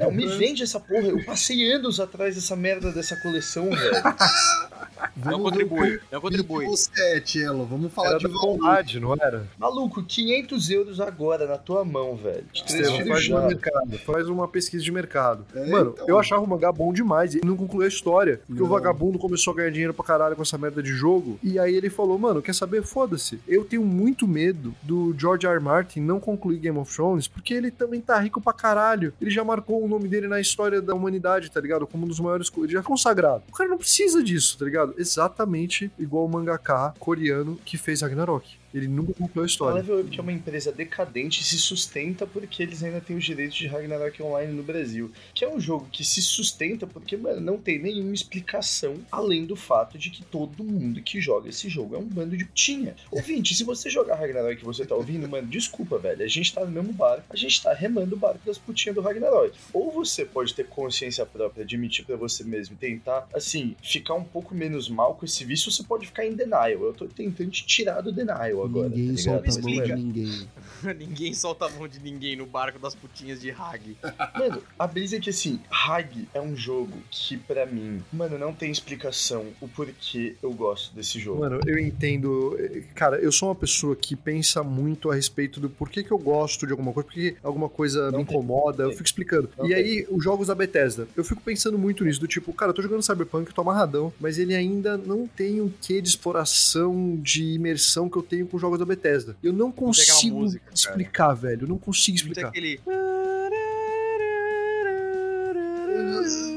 [0.00, 1.08] Não, me vende essa porra.
[1.08, 3.92] Eu passei anos atrás dessa merda dessa coleção, velho.
[5.16, 6.66] Não Vamos ver o contribui, não contribui.
[6.66, 7.66] você é, Tielo.
[7.66, 8.28] Vamos falar Era de.
[8.28, 9.46] Conrad, não era?
[9.58, 12.44] Maluco, 500 euros agora na tua mão, velho.
[12.54, 13.40] Estevam, faz já.
[13.40, 15.44] um mercado, faz uma pesquisa de mercado.
[15.54, 16.06] É, Mano, então.
[16.08, 18.40] eu achava o mangá bom demais e não concluiu a história.
[18.46, 18.66] Porque Não.
[18.66, 21.38] o vagabundo começou a ganhar dinheiro pra caralho com essa merda de jogo.
[21.42, 22.82] E aí ele falou, mano, quer saber?
[22.82, 23.40] Foda-se.
[23.46, 25.54] Eu tenho muito medo do George R.
[25.54, 25.60] R.
[25.62, 29.12] Martin não concluir Game of Thrones, porque ele também tá rico pra caralho.
[29.20, 31.86] Ele já marcou o nome dele na história da humanidade, tá ligado?
[31.86, 32.50] Como um dos maiores.
[32.56, 33.42] Ele já é consagrado.
[33.48, 34.94] O cara não precisa disso, tá ligado?
[34.98, 38.61] Exatamente igual o mangaka coreano que fez Ragnarok.
[38.74, 39.74] Ele nunca concluiu a A história.
[39.76, 43.56] Level Up, que é uma empresa decadente, se sustenta porque eles ainda têm os direitos
[43.56, 45.10] de Ragnarok Online no Brasil.
[45.34, 49.56] Que é um jogo que se sustenta porque, mano, não tem nenhuma explicação além do
[49.56, 52.94] fato de que todo mundo que joga esse jogo é um bando de putinha.
[53.10, 56.22] Ouvinte, se você jogar Ragnarok e você tá ouvindo, mano, desculpa, velho.
[56.22, 59.02] A gente tá no mesmo barco, a gente tá remando o barco das putinhas do
[59.02, 59.56] Ragnarok.
[59.72, 64.24] Ou você pode ter consciência própria, admitir pra você mesmo e tentar, assim, ficar um
[64.24, 66.62] pouco menos mal com esse vício, ou você pode ficar em denial.
[66.62, 68.88] Eu tô tentando te tirar do denial agora.
[68.88, 70.48] Ninguém tá solta a mão de ninguém.
[70.98, 73.96] ninguém solta a mão de ninguém no barco das putinhas de Hag.
[74.38, 78.52] Mano, a brisa é que assim, Hag é um jogo que pra mim, mano, não
[78.52, 81.40] tem explicação o porquê eu gosto desse jogo.
[81.40, 82.56] Mano, eu entendo.
[82.58, 86.18] eh, Cara, eu sou uma pessoa que pensa muito a respeito do porquê que eu
[86.18, 88.36] gosto de alguma coisa, porque alguma coisa Não me tem.
[88.36, 89.48] incomoda, eu fico explicando.
[89.56, 89.76] Não e tem.
[89.76, 92.82] aí, os jogos da Bethesda, eu fico pensando muito nisso, do tipo, cara, eu tô
[92.82, 97.42] jogando Cyberpunk, eu tô amarradão, mas ele ainda não tem o quê de exploração, de
[97.54, 99.34] imersão que eu tenho com os jogos da Bethesda.
[99.42, 100.74] Eu não consigo música, cara.
[100.74, 101.62] explicar, velho.
[101.62, 102.48] Eu não consigo explicar.
[102.48, 102.78] aquele.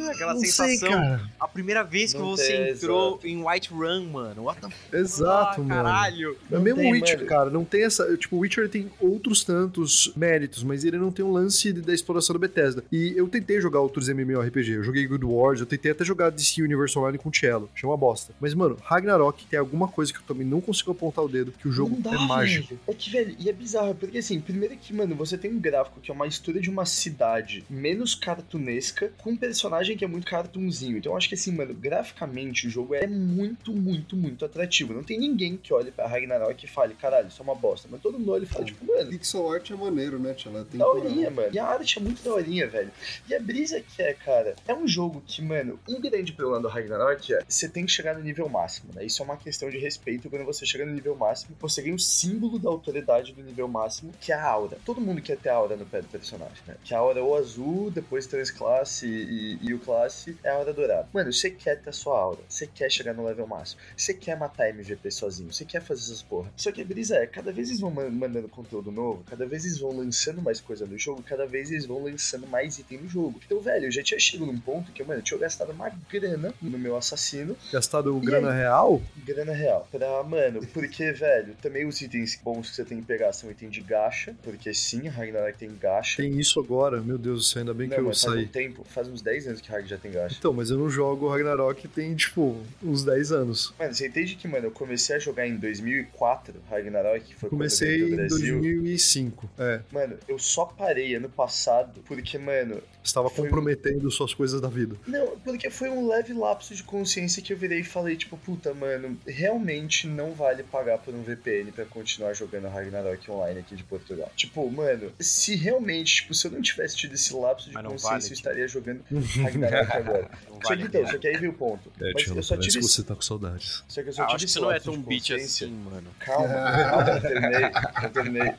[0.10, 0.68] Aquela não sensação.
[0.68, 1.22] sei, cara.
[1.39, 4.44] A primeira vez que Não você tem, entrou em White Run, mano.
[4.44, 4.98] What the.
[4.98, 5.70] Exato, ah, mano.
[5.84, 6.38] Caralho.
[6.52, 7.30] É Não mesmo tem, Witcher, mano.
[7.30, 8.15] cara, não tem essa.
[8.18, 12.34] Tipo, o Witcher tem outros tantos méritos, mas ele não tem um lance da exploração
[12.34, 12.84] da Bethesda.
[12.91, 14.72] E eu tentei jogar outros MMORPG.
[14.74, 17.70] Eu joguei Good Wars, eu tentei até jogar DC Universe Online com Cello.
[17.74, 18.34] Achei uma bosta.
[18.39, 21.68] Mas, mano, Ragnarok tem alguma coisa que eu também não consigo apontar o dedo, que
[21.68, 22.68] o jogo dá, é mágico.
[22.70, 22.80] velho.
[22.88, 26.00] É que, velho, e é bizarro, porque assim, primeiro que, mano, você tem um gráfico
[26.00, 30.98] que é uma história de uma cidade menos cartunesca, com personagem que é muito cartunzinho.
[30.98, 34.94] Então eu acho que assim, mano, graficamente o jogo é muito, muito, muito atrativo.
[34.94, 37.88] Não tem ninguém que olhe pra Ragnarok e fale, caralho, isso é uma bosta.
[37.92, 40.52] Mas todo mundo olha e fala, tipo, mano, Pixel art é maneiro, né, Tia?
[40.52, 41.50] Ela tem Daorinha, mano.
[41.54, 42.92] E a arte é muito daorinha, velho.
[43.30, 46.68] E a brisa que é, cara, é um jogo que, mano, um grande problema do
[46.68, 49.06] Ragnarok é você tem que chegar no nível máximo, né?
[49.06, 50.30] Isso é uma questão de respeito.
[50.30, 54.12] Quando você chega no nível máximo, você ganha o símbolo da autoridade do nível máximo,
[54.20, 54.78] que é a aura.
[54.86, 56.76] Todo mundo quer ter a aura no pé do personagem, né?
[56.84, 60.74] Que a aura é o azul, depois transclasse e, e o classe é a aura
[60.74, 61.08] dourada.
[61.13, 62.39] Mano, você quer ter a sua aura.
[62.48, 63.82] Você quer chegar no level máximo.
[63.95, 65.52] Você quer matar MVP sozinho.
[65.52, 66.52] Você quer fazer essas porra.
[66.56, 69.65] Só que a brisa é, cada vez eles vão man- mandando conteúdo novo, cada vez
[69.65, 73.10] eles vão lançando mais coisa no jogo, cada vez eles vão lançando mais item no
[73.10, 73.39] jogo.
[73.45, 76.54] Então, velho, eu já tinha chegado num ponto que, mano, eu tinha gastado uma grana
[76.62, 79.02] no meu assassino, Gastado grana real?
[79.26, 79.88] grana real.
[79.91, 83.71] Pra, mano, porque, velho, também os itens bons que você tem que pegar são itens
[83.71, 86.17] de gacha, porque sim, Ragnarok tem gacha.
[86.21, 87.02] Tem isso agora.
[87.02, 88.48] Meu Deus ainda bem que Não, eu mas faz um saí.
[88.48, 90.36] tempo, faz uns 10 anos que Hag já tem gacha.
[90.38, 93.74] Então, mas eu não jogo Ragnarok tem, tipo, uns 10 anos.
[93.80, 97.88] Mano, você entende que, mano, eu comecei a jogar em 2004 Ragnarok, que foi Comecei
[97.88, 98.62] quando eu em vim pro Brasil.
[98.62, 99.50] 2005.
[99.58, 104.62] É, Mano, eu só parei ano passado porque, mano, estava Foi um- comprometendo suas coisas
[104.62, 104.96] da vida.
[105.08, 108.74] Não, porque foi um leve lapso de consciência que eu virei e falei, tipo, puta,
[108.74, 113.84] mano, realmente não vale pagar por um VPN pra continuar jogando Ragnarok online aqui de
[113.84, 114.32] Portugal.
[114.36, 118.18] Tipo, mano, se realmente, tipo, se eu não tivesse tido esse lapso de consciência, vale,
[118.18, 118.34] eu tipo.
[118.34, 119.15] estaria jogando Ragnarok Só
[120.70, 121.91] vale que então, só que aí veio o ponto.
[122.02, 123.04] É, Mas eu só tive esse...
[123.04, 123.84] tá com saudades.
[123.88, 125.68] Só que eu só Ah, tive acho que você não é tão consciência.
[125.68, 126.08] assim, mano.
[126.20, 126.48] Calma,
[126.89, 127.65] calma, eu terminei,
[128.04, 128.54] eu terminei.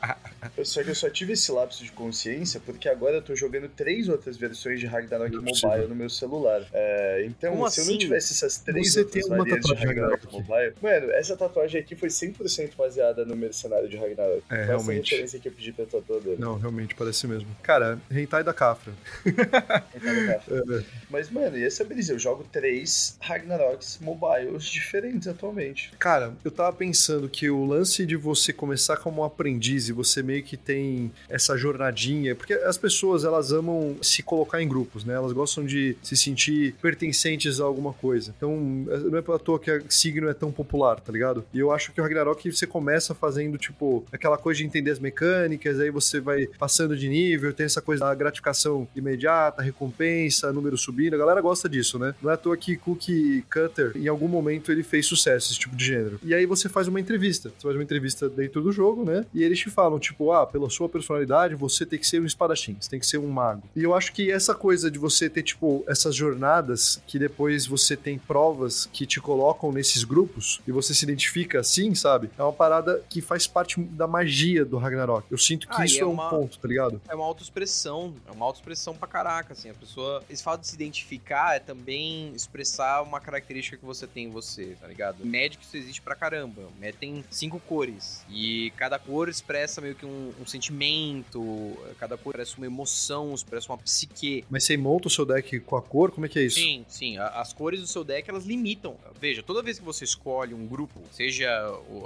[0.56, 3.68] Eu, só que eu só tive esse lapso de consciência porque agora eu tô jogando
[3.68, 5.88] três outras versões de Ragnarok Não é Mobile possível.
[5.88, 6.62] no meu celular.
[6.72, 7.92] É, então, Como se eu assim?
[7.92, 10.32] não tivesse essas três Você outras tem uma variantes tatuagem de Ragnarok.
[10.32, 10.74] Mobile...
[10.80, 14.42] Mano, essa tatuagem aqui foi 100% baseada no mercenário de Ragnarok.
[14.50, 15.10] É, Foi realmente.
[15.10, 16.36] referência que eu pedi pra tatuadora.
[16.38, 17.48] Não, realmente parece mesmo.
[17.62, 18.92] Cara, Hentai da Cafra.
[20.48, 22.12] É, Mas, mano, e essa brisa?
[22.12, 25.92] Eu jogo três Ragnaroks mobiles diferentes atualmente.
[25.98, 30.22] Cara, eu tava pensando que o lance de você começar como um aprendiz e você
[30.22, 35.14] meio que tem essa jornadinha, porque as pessoas elas amam se colocar em grupos, né?
[35.14, 38.34] Elas gostam de se sentir pertencentes a alguma coisa.
[38.36, 41.44] Então, não é à toa que a signo é tão popular, tá ligado?
[41.52, 44.98] E eu acho que o Ragnarok você começa fazendo, tipo, aquela coisa de entender as
[44.98, 50.76] mecânicas, aí você vai passando de nível, tem essa coisa da gratificação imediata, recompensa, número
[50.76, 51.14] subindo.
[51.14, 52.14] A galera gosta disso, né?
[52.22, 55.74] Não é à toa que Cookie Cutter, em algum momento, ele fez sucesso, esse tipo
[55.76, 56.18] de gênero.
[56.22, 57.50] E aí você faz uma entrevista.
[57.50, 59.24] Você faz uma entrevista dentro do jogo, né?
[59.34, 62.76] E eles te falam, tipo, ah, pela sua personalidade, você tem que ser um espadachim,
[62.80, 63.62] você tem que ser um mago.
[63.74, 67.96] E eu acho que essa coisa de você ter, tipo, essas jornadas que depois você
[67.96, 72.30] tem provas que te colocam nesses grupos e você se identifica assim, sabe?
[72.38, 75.26] É uma parada que faz parte da magia do Ragnarok.
[75.30, 77.00] Eu sinto que Ah, isso é é, um uma- ponto, tá ligado?
[77.08, 80.74] É uma autoexpressão, é uma autoexpressão pra caraca, assim, a pessoa, esse fato de se
[80.74, 85.22] identificar é também expressar uma característica que você tem em você, tá ligado?
[85.22, 89.80] O Magic isso existe pra caramba, o Magic tem cinco cores, e cada cor expressa
[89.80, 94.76] meio que um, um sentimento, cada cor expressa uma emoção, expressa uma psique, Mas você
[94.76, 96.58] monta o seu deck com a cor, como é que é isso?
[96.58, 97.18] Sim, sim.
[97.18, 98.96] As cores do seu deck, elas limitam.
[99.20, 101.48] Veja, toda vez que você escolhe um grupo, seja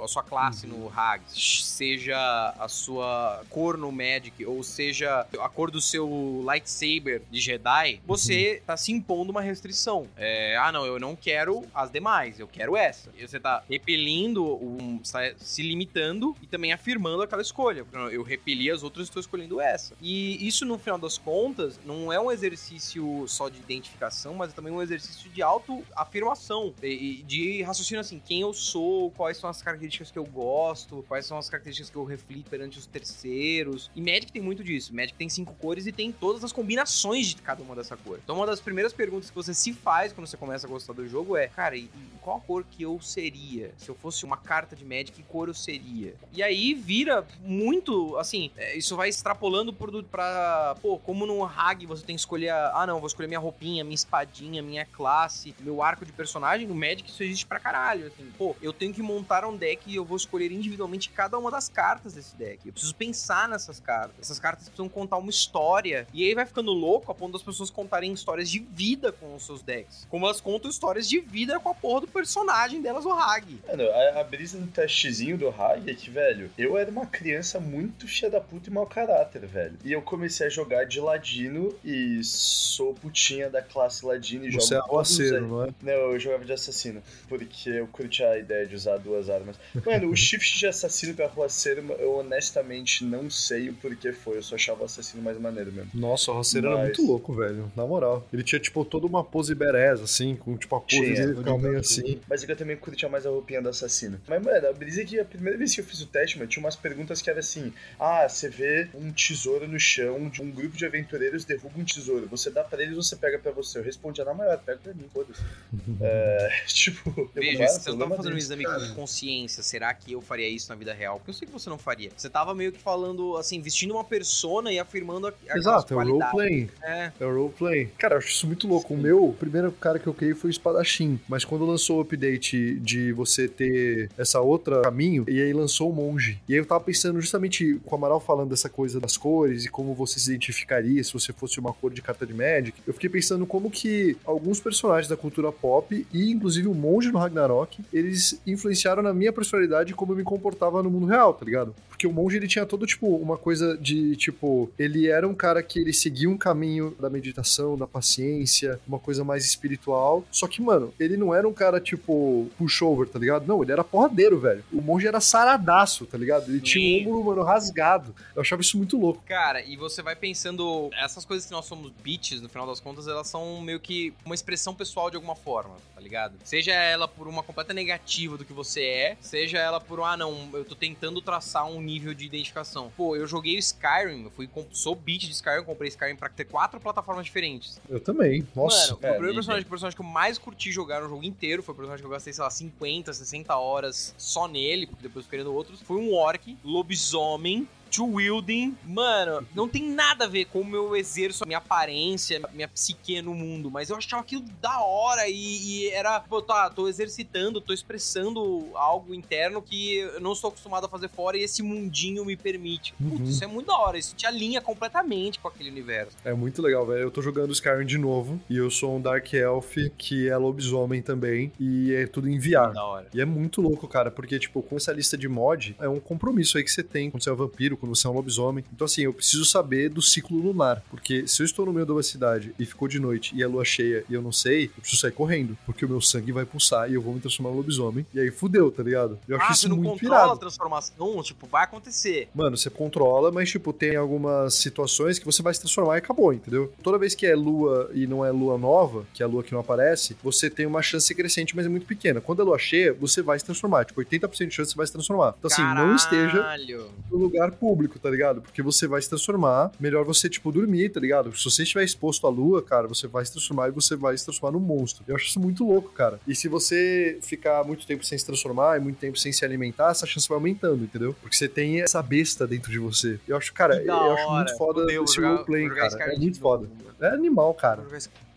[0.03, 5.71] a sua classe no Hag, seja a sua cor no Magic, ou seja a cor
[5.71, 10.07] do seu lightsaber de Jedi, você tá se impondo uma restrição.
[10.15, 13.09] É, ah, não, eu não quero as demais, eu quero essa.
[13.17, 14.99] E você tá repelindo, um,
[15.37, 17.85] se limitando e também afirmando aquela escolha.
[17.91, 19.95] Não, Eu repeli as outras e estou escolhendo essa.
[20.01, 24.53] E isso, no final das contas, não é um exercício só de identificação, mas é
[24.53, 26.73] também um exercício de autoafirmação.
[26.81, 31.25] E, de raciocínio assim, quem eu sou, quais são as características que eu gosto, quais
[31.25, 33.89] são as características que eu reflito perante os terceiros.
[33.95, 34.93] E Magic tem muito disso.
[34.93, 38.19] Magic tem cinco cores e tem todas as combinações de cada uma cor.
[38.23, 41.07] Então, uma das primeiras perguntas que você se faz quando você começa a gostar do
[41.07, 43.73] jogo é, cara, e, e qual a cor que eu seria?
[43.77, 46.13] Se eu fosse uma carta de Magic, que cor eu seria?
[46.31, 51.85] E aí vira muito, assim, é, isso vai extrapolando por, pra, pô, como no Hag
[51.85, 55.53] você tem que escolher, a- ah não, vou escolher minha roupinha, minha espadinha, minha classe,
[55.59, 59.01] meu arco de personagem, no Magic isso existe pra caralho, assim, pô, eu tenho que
[59.01, 62.65] montar um deck e eu vou escolher individualmente cada uma das cartas desse deck.
[62.65, 64.15] Eu preciso pensar nessas cartas.
[64.19, 66.07] Essas cartas precisam contar uma história.
[66.13, 69.45] E aí vai ficando louco a ponto das pessoas contarem histórias de vida com os
[69.45, 70.05] seus decks.
[70.09, 73.59] Como elas contam histórias de vida com a porra do personagem delas, o Hag.
[73.67, 77.59] Mano, a, a brisa do testezinho do Hag é que, velho, eu era uma criança
[77.59, 79.77] muito filha da puta e mau caráter, velho.
[79.83, 84.75] E eu comecei a jogar de ladino e sou putinha da classe ladino e Você
[84.75, 85.69] é jogo todos os- arroaceiro, não é?
[85.81, 89.55] Não, eu jogava de assassino, porque eu curti a ideia de usar duas armas.
[89.85, 94.37] Mano, o shift de assassino pra arruaceiro, eu honestamente não sei o porquê foi.
[94.37, 95.89] Eu só achava o assassino mais maneiro mesmo.
[95.93, 97.70] Nossa, o Roceiro era Mas- muito louco, velho.
[97.75, 98.25] Na moral.
[98.31, 101.13] Ele tinha, tipo, toda uma pose berés, assim, com, tipo, a pose Tinha.
[101.15, 102.19] dele ficava meio assim.
[102.27, 104.19] Mas é que eu também curtia mais a roupinha do assassino.
[104.27, 106.49] Mas, mano, a brisa é que a primeira vez que eu fiz o teste, mano,
[106.49, 110.51] tinha umas perguntas que era assim: Ah, você vê um tesouro no chão, de um
[110.51, 112.27] grupo de aventureiros derruba um tesouro.
[112.29, 113.79] Você dá pra eles ou você pega pra você?
[113.79, 115.41] Eu respondia na maior, pega pra mim, foda-se.
[116.01, 118.87] é, tipo, eu Veja, se você tava fazendo um exame cara.
[118.87, 121.17] com consciência, será que eu faria isso na vida real?
[121.17, 122.11] Porque eu sei que você não faria.
[122.15, 125.99] Você tava meio que falando, assim, vestindo uma persona e afirmando a, Exato, é o
[125.99, 126.69] roleplay.
[126.81, 127.11] É.
[127.19, 127.89] É o roleplay.
[127.97, 128.93] Cara, eu acho isso muito louco.
[128.93, 131.19] O meu, o primeiro cara que eu criei foi o espadachim.
[131.27, 135.93] Mas quando lançou o update de você ter essa outra caminho, e aí lançou o
[135.93, 136.39] monge.
[136.47, 139.69] E aí eu tava pensando justamente com o Amaral falando dessa coisa das cores e
[139.69, 143.09] como você se identificaria se você fosse uma cor de carta de Magic, eu fiquei
[143.09, 148.39] pensando como que alguns personagens da cultura pop e inclusive o monge no Ragnarok, eles
[148.45, 151.75] influenciaram na minha personalidade e como eu me comportava no mundo real, tá ligado?
[151.89, 155.61] Porque o monge ele tinha todo tipo uma coisa de tipo, ele era um cara
[155.61, 157.40] que ele seguia um caminho da meditação,
[157.77, 160.23] da paciência, uma coisa mais espiritual.
[160.31, 163.47] Só que, mano, ele não era um cara tipo pushover, tá ligado?
[163.47, 164.63] Não, ele era porradeiro, velho.
[164.71, 166.49] O monge era saradaço, tá ligado?
[166.49, 167.07] Ele tinha Sim.
[167.07, 168.15] um ombro, mano, rasgado.
[168.35, 169.23] Eu achava isso muito louco.
[169.25, 173.07] Cara, e você vai pensando, essas coisas que nós somos bitches, no final das contas,
[173.07, 176.35] elas são meio que uma expressão pessoal de alguma forma, tá ligado?
[176.43, 180.49] Seja ela por uma completa negativa do que você é, seja ela por, ah, não,
[180.53, 182.91] eu tô tentando traçar um nível de identificação.
[182.95, 186.45] Pô, eu joguei o Skyrim, eu fui, sou bitch de Skyrim, comprei Skyrim pra ter
[186.45, 187.79] quatro plataformas diferentes.
[187.89, 188.45] Eu também.
[188.53, 188.93] Nossa.
[188.93, 189.35] Mano, o é, primeiro nível.
[189.35, 192.07] personagem, o personagem que eu mais curti jogar no jogo inteiro foi o personagem que
[192.07, 195.81] eu gastei, sei lá, 50, 60 horas só nele, porque depois eu fiquei no outros.
[195.81, 200.95] Foi um orc, lobisomem, Two Wielding, mano, não tem nada a ver com como eu
[200.95, 205.33] exerço a minha aparência, minha psique no mundo, mas eu achava aquilo da hora e,
[205.33, 210.85] e era, pô, tá, tô exercitando, tô expressando algo interno que eu não estou acostumado
[210.85, 212.93] a fazer fora e esse mundinho me permite.
[212.93, 213.23] Putz, Uhum.
[213.23, 216.15] isso é muito da hora, isso te alinha completamente com aquele universo.
[216.23, 217.01] É muito legal, velho.
[217.01, 221.01] Eu tô jogando Skyrim de novo e eu sou um Dark Elf que é lobisomem
[221.01, 222.71] também e é tudo em VR.
[222.73, 223.07] Da hora.
[223.13, 226.57] E é muito louco, cara, porque, tipo, com essa lista de mod, é um compromisso
[226.57, 228.63] aí que você tem quando você é um vampiro, quando você é um lobisomem.
[228.73, 231.91] Então, assim, eu preciso saber do ciclo lunar, porque se eu estou no meio de
[231.91, 234.81] uma cidade e ficou de noite e é lua cheia e eu não sei, eu
[234.81, 237.55] preciso sair correndo, porque o meu sangue vai pulsar e eu vou me transformar em
[237.55, 238.05] lobisomem.
[238.13, 239.19] E aí fudeu, tá ligado?
[239.27, 240.39] Eu acho ah, isso você não muito controla a irado.
[240.39, 242.29] transformação, tipo, vai acontecer.
[242.33, 246.33] Mano, você controla, mas, tipo, tem algumas situações que você vai se transformar e acabou,
[246.33, 246.71] entendeu?
[246.83, 249.51] Toda vez que é lua e não é lua nova, que é a lua que
[249.51, 252.21] não aparece, você tem uma chance crescente, mas é muito pequena.
[252.21, 253.85] Quando é lua cheia, você vai se transformar.
[253.85, 255.35] Tipo, 80% de chance você vai se transformar.
[255.37, 256.89] Então, assim, não esteja Caralho.
[257.09, 258.41] no lugar público, tá ligado?
[258.41, 259.71] Porque você vai se transformar.
[259.79, 261.35] Melhor você, tipo, dormir, tá ligado?
[261.37, 264.23] Se você estiver exposto à lua, cara, você vai se transformar e você vai se
[264.23, 265.03] transformar num monstro.
[265.07, 266.19] Eu acho isso muito louco, cara.
[266.27, 269.91] E se você ficar muito tempo sem se transformar e muito tempo sem se alimentar,
[269.91, 271.15] essa chance vai aumentando, entendeu?
[271.21, 273.19] Porque você tem essa besta dentro de você.
[273.27, 276.13] Eu acho, cara, eu acho muito foda esse roleplay, cara.
[276.13, 276.69] É muito foda.
[276.99, 277.83] É animal, cara.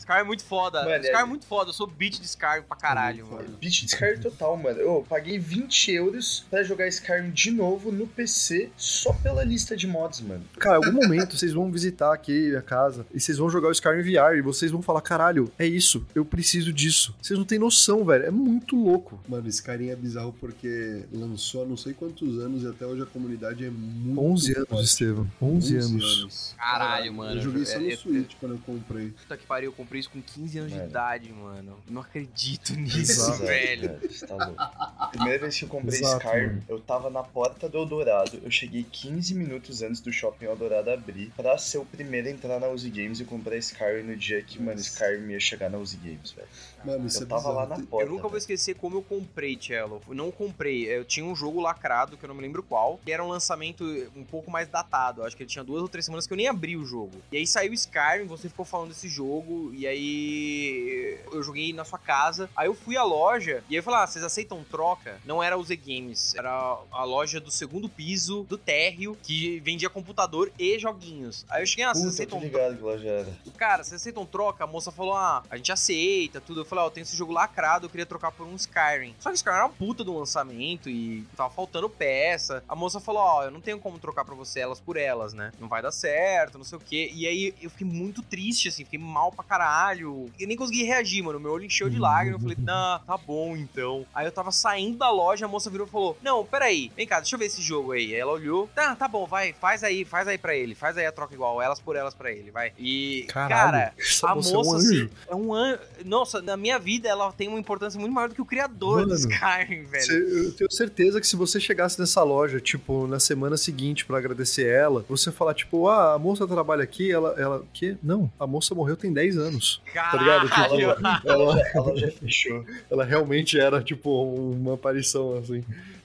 [0.05, 0.85] Sky é muito foda.
[0.85, 1.21] Mano, Sky é...
[1.21, 1.71] é- muito foda.
[1.71, 3.49] Eu sou beat de Sky pra caralho, mano.
[3.59, 4.79] Beat de Skyrim total, mano.
[4.79, 9.87] Eu paguei 20 euros pra jogar Skyrim de novo no PC só pela lista de
[9.87, 10.45] mods, mano.
[10.59, 13.73] Cara, em algum momento vocês vão visitar aqui a casa e vocês vão jogar o
[13.73, 17.15] Skyrim VR e vocês vão falar, caralho, é isso, eu preciso disso.
[17.23, 18.25] Vocês não têm noção, velho.
[18.27, 19.19] É muito louco.
[19.27, 23.07] Mano, Skyrim é bizarro porque lançou há não sei quantos anos e até hoje a
[23.07, 24.85] comunidade é muito 11 anos, forte.
[24.85, 25.31] Estevam.
[25.41, 26.55] 11 anos.
[26.59, 27.37] Caralho, mano.
[27.39, 29.09] Eu joguei só É- no é- Switch quando eu comprei.
[29.11, 31.79] Puta que pariu, eu comprei isso com 15 anos de idade, mano.
[31.89, 33.39] Não acredito nisso, Exato.
[33.45, 34.01] velho.
[34.01, 35.11] Você tá louco.
[35.13, 36.63] Primeira vez que eu comprei Exato, Skyrim, mano.
[36.69, 38.41] eu tava na porta do Eldorado.
[38.43, 42.59] Eu cheguei 15 minutos antes do shopping Eldorado abrir pra ser o primeiro a entrar
[42.61, 45.97] na Uzi Games e comprar Skyrim no dia que, mano, Skyrim ia chegar na Uzi
[45.97, 46.49] Games, velho.
[46.85, 47.57] Mano, isso Eu é tava bizarro.
[47.57, 48.07] lá na porta.
[48.07, 50.01] Eu nunca vou esquecer como eu comprei, Cello.
[50.09, 50.87] Eu não comprei.
[50.87, 53.85] Eu tinha um jogo lacrado, que eu não me lembro qual, que era um lançamento
[54.17, 55.23] um pouco mais datado.
[55.25, 57.13] Acho que ele tinha duas ou três semanas que eu nem abri o jogo.
[57.33, 61.99] E aí saiu Skyrim, você ficou falando desse jogo, e aí eu joguei na sua
[61.99, 62.49] casa.
[62.57, 65.19] Aí eu fui à loja, e aí eu falei, ah, vocês aceitam troca?
[65.25, 66.51] Não era o Z Games, era
[66.91, 71.45] a loja do segundo piso, do térreo, que vendia computador e joguinhos.
[71.49, 73.29] Aí eu cheguei, ah, vocês Puta, tô aceitam ligado que lá já era.
[73.57, 74.65] cara, vocês aceitam troca?
[74.65, 76.61] A moça falou, ah, a gente aceita, tudo.
[76.61, 79.15] Eu falei, ó, eu tenho esse jogo lacrado, eu queria trocar por um Skyrim.
[79.19, 82.63] Só que Skyrim era uma puta do lançamento e tava faltando peça.
[82.69, 85.53] A moça falou, ó, eu não tenho como trocar pra você elas por elas, né?
[85.61, 87.11] Não vai dar certo, não sei o quê.
[87.15, 90.31] E aí eu fiquei muito triste, assim, fiquei mal pra caralho.
[90.39, 91.41] Eu nem consegui reagir, mano.
[91.41, 92.41] Meu olho encheu de lágrimas.
[92.41, 94.07] Eu falei, não, tá bom então.
[94.15, 97.21] Aí eu tava saindo da loja, a moça virou e falou, não, peraí, vem cá,
[97.21, 98.15] deixa eu ver esse jogo aí.
[98.15, 101.07] Aí ela olhou, tá, tá bom, vai, faz aí, faz aí pra ele, faz aí
[101.07, 102.73] a troca igual, elas por elas pra ele, vai.
[102.79, 105.11] E, cara, essa a moça é um assim, anjo.
[105.29, 105.81] é um anjo.
[106.05, 109.09] Nossa, na minha vida ela tem uma importância muito maior do que o criador do
[109.09, 110.03] Mano, Skyrim, velho.
[110.05, 114.19] Cê- eu tenho certeza que se você chegasse nessa loja, tipo, na semana seguinte pra
[114.19, 117.97] agradecer ela, você falar, tipo, ah, a moça trabalha aqui, ela, ela, que?
[118.03, 119.81] Não, a moça morreu tem 10 anos.
[119.93, 120.49] tá ligado?
[120.49, 120.95] Caralho.
[120.95, 122.65] Tipo, ela, loja, a loja fechou.
[122.91, 125.63] ela realmente era, tipo, uma aparição, assim.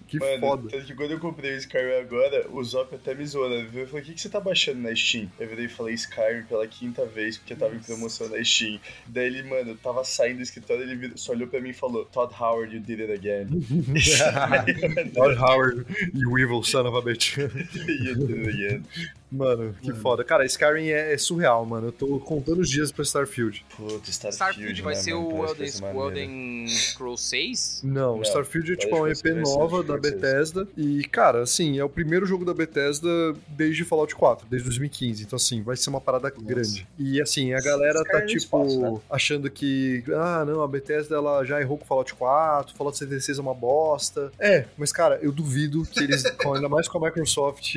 [0.10, 0.70] Que Mano, foda.
[0.72, 3.70] tanto que quando eu comprei o Skyrim agora, o Zop até me zoou, né?
[3.72, 5.32] Eu falei, o que, que você tá baixando na Steam?
[5.40, 8.80] Eu virei e falei Skyrim pela quinta vez, porque tava em promoção na Steam.
[9.06, 12.06] Daí ele, mano, eu tava saindo do escritório, ele só olhou pra mim e falou,
[12.06, 13.50] Todd Howard, you did it again.
[15.14, 17.38] Todd Howard, you evil son of a bitch.
[17.38, 18.86] you did it again.
[19.32, 20.02] Mano, que Mano.
[20.02, 20.24] foda.
[20.24, 21.88] Cara, Skyrim é, é surreal, mano.
[21.88, 23.66] Eu tô contando os dias pra Starfield.
[23.76, 25.28] Puta, Starfield, Starfield vai né, ser mano?
[25.28, 26.20] o Elden, que vai ser o maneiro.
[26.20, 27.82] Elden Scrolls 6?
[27.84, 30.00] Não, Não, Starfield é tipo uma EP nova da.
[30.00, 30.68] Bethesda.
[30.78, 33.10] E, cara, assim, é o primeiro jogo da Bethesda
[33.48, 35.24] desde Fallout 4, desde 2015.
[35.24, 36.88] Então, assim, vai ser uma parada grande.
[36.98, 39.02] E, assim, a galera tá, Skyrim no tipo, espaço, né?
[39.10, 43.42] achando que, ah, não, a Bethesda ela já errou com Fallout 4, Fallout 76 é
[43.42, 44.32] uma bosta.
[44.40, 47.76] É, mas, cara, eu duvido que eles, ainda mais com a Microsoft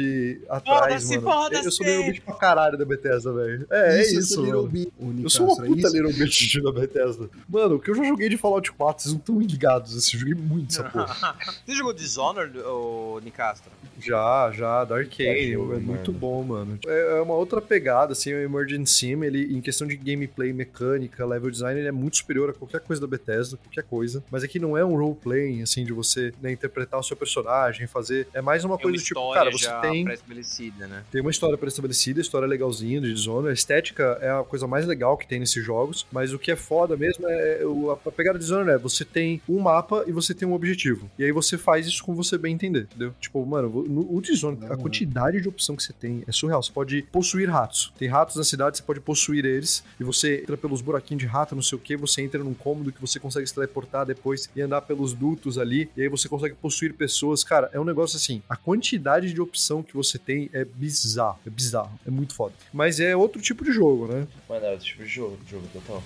[0.49, 1.42] atrás, Foda-se, mano.
[1.43, 1.65] Foda-se!
[1.67, 3.67] Eu sou meio bicho pra caralho da Bethesda, velho.
[3.71, 4.71] É, é ser isso, Little
[5.01, 5.23] mano.
[5.23, 5.97] Eu sou uma é puta isso?
[5.97, 7.31] Little Bitch da Bethesda.
[7.49, 9.97] Mano, o que eu já joguei de Fallout 4, vocês não estão ligados.
[9.97, 11.37] Assim, eu joguei muito essa porra.
[11.67, 13.71] Você jogou Dishonored, ô Nicastro?
[13.99, 15.29] já, já, da Arcane.
[15.29, 16.13] É É, muito mano.
[16.13, 16.79] bom, mano.
[16.87, 21.25] É, é uma outra pegada, assim, o Emergent Sim, ele, em questão de gameplay, mecânica,
[21.25, 24.23] level design, ele é muito superior a qualquer coisa da Bethesda, qualquer coisa.
[24.31, 28.27] Mas aqui não é um role-playing, assim, de você né, interpretar o seu personagem, fazer.
[28.35, 30.05] É mais uma Tem uma coisa tipo, cara, você já tem.
[30.05, 31.05] né?
[31.11, 33.51] Tem uma história pré-estabelecida, história legalzinha de Dishonored.
[33.51, 36.57] A estética é a coisa mais legal que tem nesses jogos, mas o que é
[36.57, 40.35] foda mesmo é o- a pegada de Dishonored é você tem um mapa e você
[40.35, 41.11] tem um objetivo.
[41.19, 43.15] E aí você faz isso como você bem entender, entendeu?
[43.21, 46.63] Tipo, mano, no, o Dishonored, a Não, quantidade de opção que você tem é surreal.
[46.63, 47.93] Você pode possuir ratos.
[47.99, 51.55] Tem ratos na cidade, você pode possuir eles e você entra pelos buraquinhos de rato,
[51.55, 54.61] não sei o que, você entra num cômodo que você consegue se teleportar depois e
[54.61, 57.43] andar pelos dutos ali, e aí você consegue possuir pessoas.
[57.45, 61.51] Cara, é um negócio assim, a quantidade de opção que você tem é bizarro, é
[61.51, 62.55] bizarro, é muito foda.
[62.73, 64.27] Mas é outro tipo de jogo, né?
[64.49, 66.03] Mano, é outro tipo de jogo, jogo total.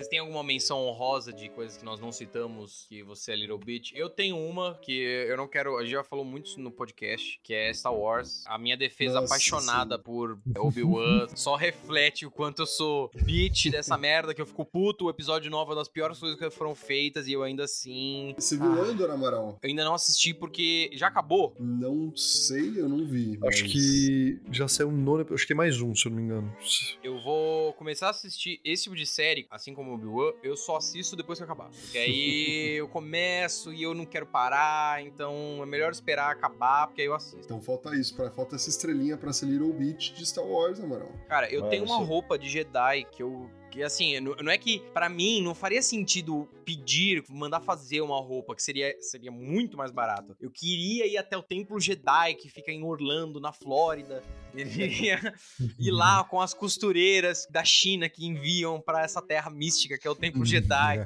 [0.00, 3.58] Vocês têm alguma menção honrosa de coisas que nós não citamos que você é Little
[3.58, 3.92] Bit?
[3.94, 5.76] Eu tenho uma que eu não quero.
[5.76, 8.42] A gente já falou muito no podcast, que é Star Wars.
[8.46, 13.98] A minha defesa Nossa, apaixonada por Obi-Wan só reflete o quanto eu sou bitch dessa
[13.98, 15.04] merda, que eu fico puto.
[15.04, 18.34] O episódio 9 é uma das piores coisas que foram feitas e eu ainda assim.
[18.38, 18.86] Você viu Ah.
[18.86, 19.58] Andor, Amaral?
[19.62, 21.54] Eu ainda não assisti porque já acabou.
[21.60, 23.38] Não sei, eu não vi.
[23.44, 26.16] Acho mas- que já saiu um nono, acho que tem mais um, se eu não
[26.16, 26.56] me engano.
[27.04, 31.16] Eu vou começar a assistir esse tipo de série, assim como Obi-Wan, eu só assisto
[31.16, 31.70] depois que acabar.
[31.70, 37.02] Porque aí eu começo e eu não quero parar, então é melhor esperar acabar, porque
[37.02, 37.44] aí eu assisto.
[37.44, 41.10] Então falta isso, pra, falta essa estrelinha pra ser Little Beat de Star Wars, Amaral.
[41.28, 43.50] Cara, eu Mano, tenho uma roupa de Jedi que eu.
[43.70, 48.54] Que assim, não é que pra mim não faria sentido pedir, mandar fazer uma roupa
[48.54, 50.36] que seria, seria muito mais barato.
[50.40, 54.22] Eu queria ir até o Templo Jedi que fica em Orlando, na Flórida.
[54.52, 55.34] Queria
[55.78, 60.10] ir lá com as costureiras da China que enviam pra essa terra mística que é
[60.10, 60.98] o Templo Jedi.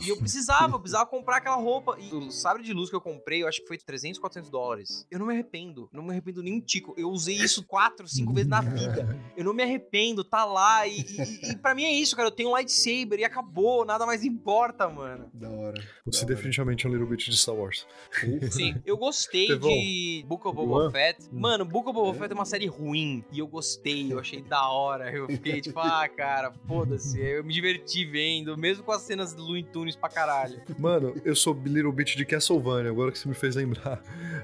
[0.00, 1.96] E eu precisava, eu precisava comprar aquela roupa.
[2.00, 5.06] E o sabre de luz que eu comprei, eu acho que foi 300, 400 dólares.
[5.10, 5.88] Eu não me arrependo.
[5.92, 6.94] Não me arrependo nem um tico.
[6.96, 9.18] Eu usei isso quatro, cinco vezes na vida.
[9.36, 10.86] Eu não me arrependo, tá lá.
[10.86, 12.28] E, e, e pra mim é isso, cara.
[12.28, 13.84] Eu tenho um lightsaber e acabou.
[13.84, 15.30] Nada mais importa, mano.
[15.34, 15.82] Da hora.
[16.06, 16.34] Você Da hora.
[16.36, 17.86] definitivamente é um Little Bit de Star Wars.
[18.50, 20.90] Sim, eu gostei de Book of Boba?
[20.90, 21.28] Fett.
[21.32, 23.24] Mano, Book of Boba Fett é uma série ruim.
[23.32, 25.10] E eu gostei, eu achei da hora.
[25.12, 27.20] Eu fiquei tipo, ah, cara, foda-se.
[27.20, 30.60] Eu me diverti vendo, mesmo com as cenas do Looney Tunes pra caralho.
[30.78, 34.02] Mano, eu sou Little Bit de Castlevania, agora que você me fez lembrar.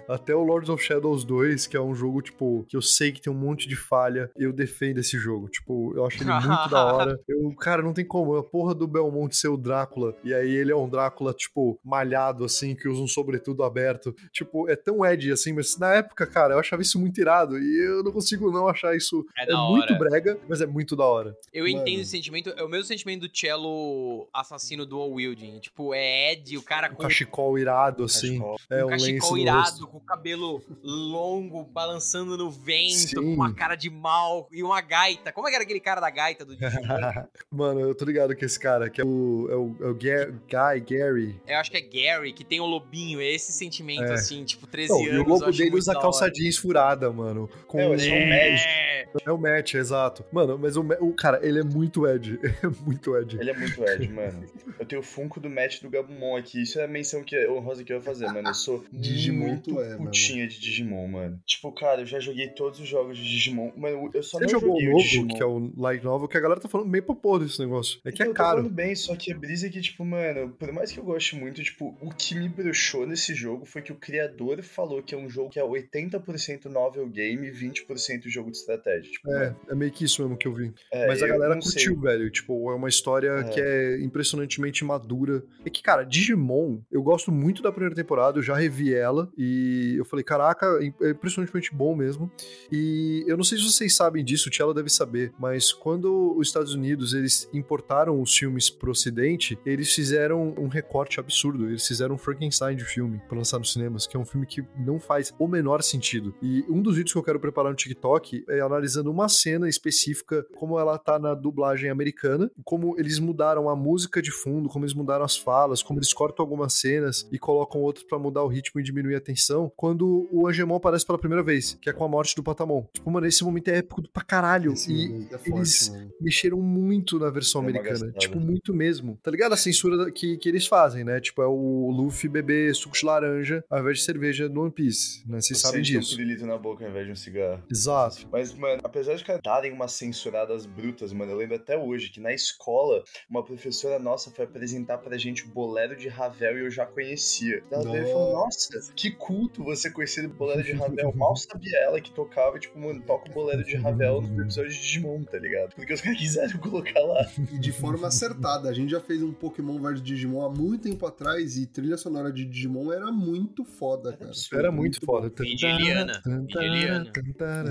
[0.08, 3.20] Até o Lords of Shadows 2, que é um jogo, tipo, que eu sei que
[3.20, 5.48] tem um monte de falha, eu defendo esse jogo.
[5.48, 6.93] Tipo, eu acho ele muito da hora.
[7.28, 8.36] Eu, cara, não tem como.
[8.36, 12.44] A porra do Belmont ser o Drácula, e aí ele é um Drácula, tipo, malhado,
[12.44, 14.14] assim, que usa um sobretudo aberto.
[14.32, 17.84] Tipo, é tão Ed, assim, mas na época, cara, eu achava isso muito irado, e
[17.86, 19.24] eu não consigo não achar isso...
[19.36, 19.98] É É, muito hora.
[19.98, 21.36] brega, mas é muito da hora.
[21.52, 21.78] Eu Mano.
[21.78, 22.50] entendo esse sentimento.
[22.50, 25.58] É o mesmo sentimento do cello assassino do Wielding.
[25.60, 28.38] Tipo, é Ed, o cara Um com cachecol irado, assim.
[28.38, 28.56] Cachecol.
[28.70, 29.86] É, um um lenço cachecol irado, rosto.
[29.86, 33.16] com o cabelo longo, balançando no vento, Sim.
[33.16, 35.32] com uma cara de mal e uma gaita.
[35.32, 36.54] Como é que era aquele cara da gaita do?
[37.50, 40.30] Mano, eu tô ligado que esse cara, que é o, é o, é o Ga-
[40.74, 43.20] Guy, Gary, Eu acho que é Gary, que tem o lobinho.
[43.20, 44.14] É esse sentimento, É.
[44.14, 45.12] assim, tipo, 13 Não, anos.
[45.12, 47.48] e o lobo dele usa calça jeans furada, mano.
[47.66, 47.90] Com É, é um
[48.28, 48.68] médico.
[48.68, 48.94] É.
[49.26, 50.24] É o match, exato.
[50.32, 52.38] Mano, mas o, o cara, ele é muito Ed.
[52.64, 53.38] É muito Ed.
[53.38, 54.44] Ele é muito Ed, mano.
[54.78, 56.62] Eu tenho o Funko do match do Gabumon aqui.
[56.62, 58.48] Isso é a menção que é honrosa que eu ia fazer, mano.
[58.48, 61.40] Eu sou Digimon muito é, putinha de Digimon, mano.
[61.46, 63.70] Tipo, cara, eu já joguei todos os jogos de Digimon.
[63.76, 65.28] Mano, eu só Você não jogou o joguei novo, Digimon.
[65.28, 68.00] que é o Light Novel, que a galera tá falando meio popô desse negócio.
[68.04, 68.56] É que Então, é eu tô caro.
[68.58, 71.36] falando bem, só que a brisa é que, tipo, mano, por mais que eu goste
[71.36, 75.18] muito, tipo, o que me bruxou nesse jogo foi que o criador falou que é
[75.18, 79.10] um jogo que é 80% novel game e 20% jogo de estratégia.
[79.10, 80.72] Tipo, É, é meio que isso mesmo que eu vi.
[80.92, 81.84] é, Mas a galera não sei.
[81.84, 82.30] curtiu, velho.
[82.30, 83.44] Tipo, é uma história É.
[83.44, 85.42] que é impressionantemente madura.
[85.64, 89.94] É que, cara, Digimon, eu gosto muito da primeira temporada, eu já revi ela e
[89.98, 90.66] eu falei, caraca,
[91.02, 92.30] é impressionantemente bom mesmo.
[92.70, 96.48] E eu não sei se vocês sabem disso, o Tchela deve saber, mas quando os
[96.48, 101.68] Estados Estados Unidos eles importaram os filmes pro ocidente, eles fizeram um recorte absurdo.
[101.68, 104.64] Eles fizeram um Frankenstein de filme pra lançar nos cinemas, que é um filme que
[104.78, 106.34] não faz o menor sentido.
[106.40, 110.44] E um dos vídeos que eu quero preparar no TikTok é analisando uma cena específica,
[110.56, 114.94] como ela tá na dublagem americana, como eles mudaram a música de fundo, como eles
[114.94, 118.80] mudaram as falas, como eles cortam algumas cenas e colocam outras pra mudar o ritmo
[118.80, 122.08] e diminuir a tensão, quando o Angemon aparece pela primeira vez, que é com a
[122.08, 122.86] morte do Patamon.
[122.92, 124.72] Tipo, mano, esse momento é épico pra caralho.
[124.72, 126.10] Esse e é forte, eles mano.
[126.20, 127.90] mexeram muito na versão É americana.
[127.90, 128.12] gastada.
[128.18, 129.18] Tipo, muito mesmo.
[129.22, 129.52] Tá ligado?
[129.52, 131.20] A censura que, que eles fazem, né?
[131.20, 135.22] Tipo, é o Luffy beber suco de laranja ao invés de cerveja no One Piece,
[135.28, 135.40] né?
[135.40, 136.16] Vocês sabem um disso.
[136.16, 137.62] pirulito na boca ao invés de um cigarro.
[137.70, 138.28] Exato.
[138.30, 142.32] Mas, mano, apesar de darem umas censuradas brutas, mano, eu lembro até hoje que na
[142.32, 146.86] escola, uma professora nossa foi apresentar pra gente o bolero de Ravel e eu já
[146.86, 147.62] conhecia.
[147.70, 151.12] Ela veio e falou, nossa, que culto você conhecer o bolero de Ravel.
[151.14, 154.78] Mal sabia ela que tocava, tipo, mano, toca o bolero de Ravel no episódio de
[154.80, 155.74] Digimon, tá ligado?
[155.74, 157.26] Porque os caras quiseram colocar lá.
[157.52, 158.68] E de forma acertada.
[158.68, 162.32] A gente já fez um Pokémon vs Digimon há muito tempo atrás e trilha sonora
[162.32, 164.30] de Digimon era muito foda, cara.
[164.52, 165.30] Era muito foda.
[165.38, 166.22] Vigiliana.
[166.24, 167.12] Vigiliana.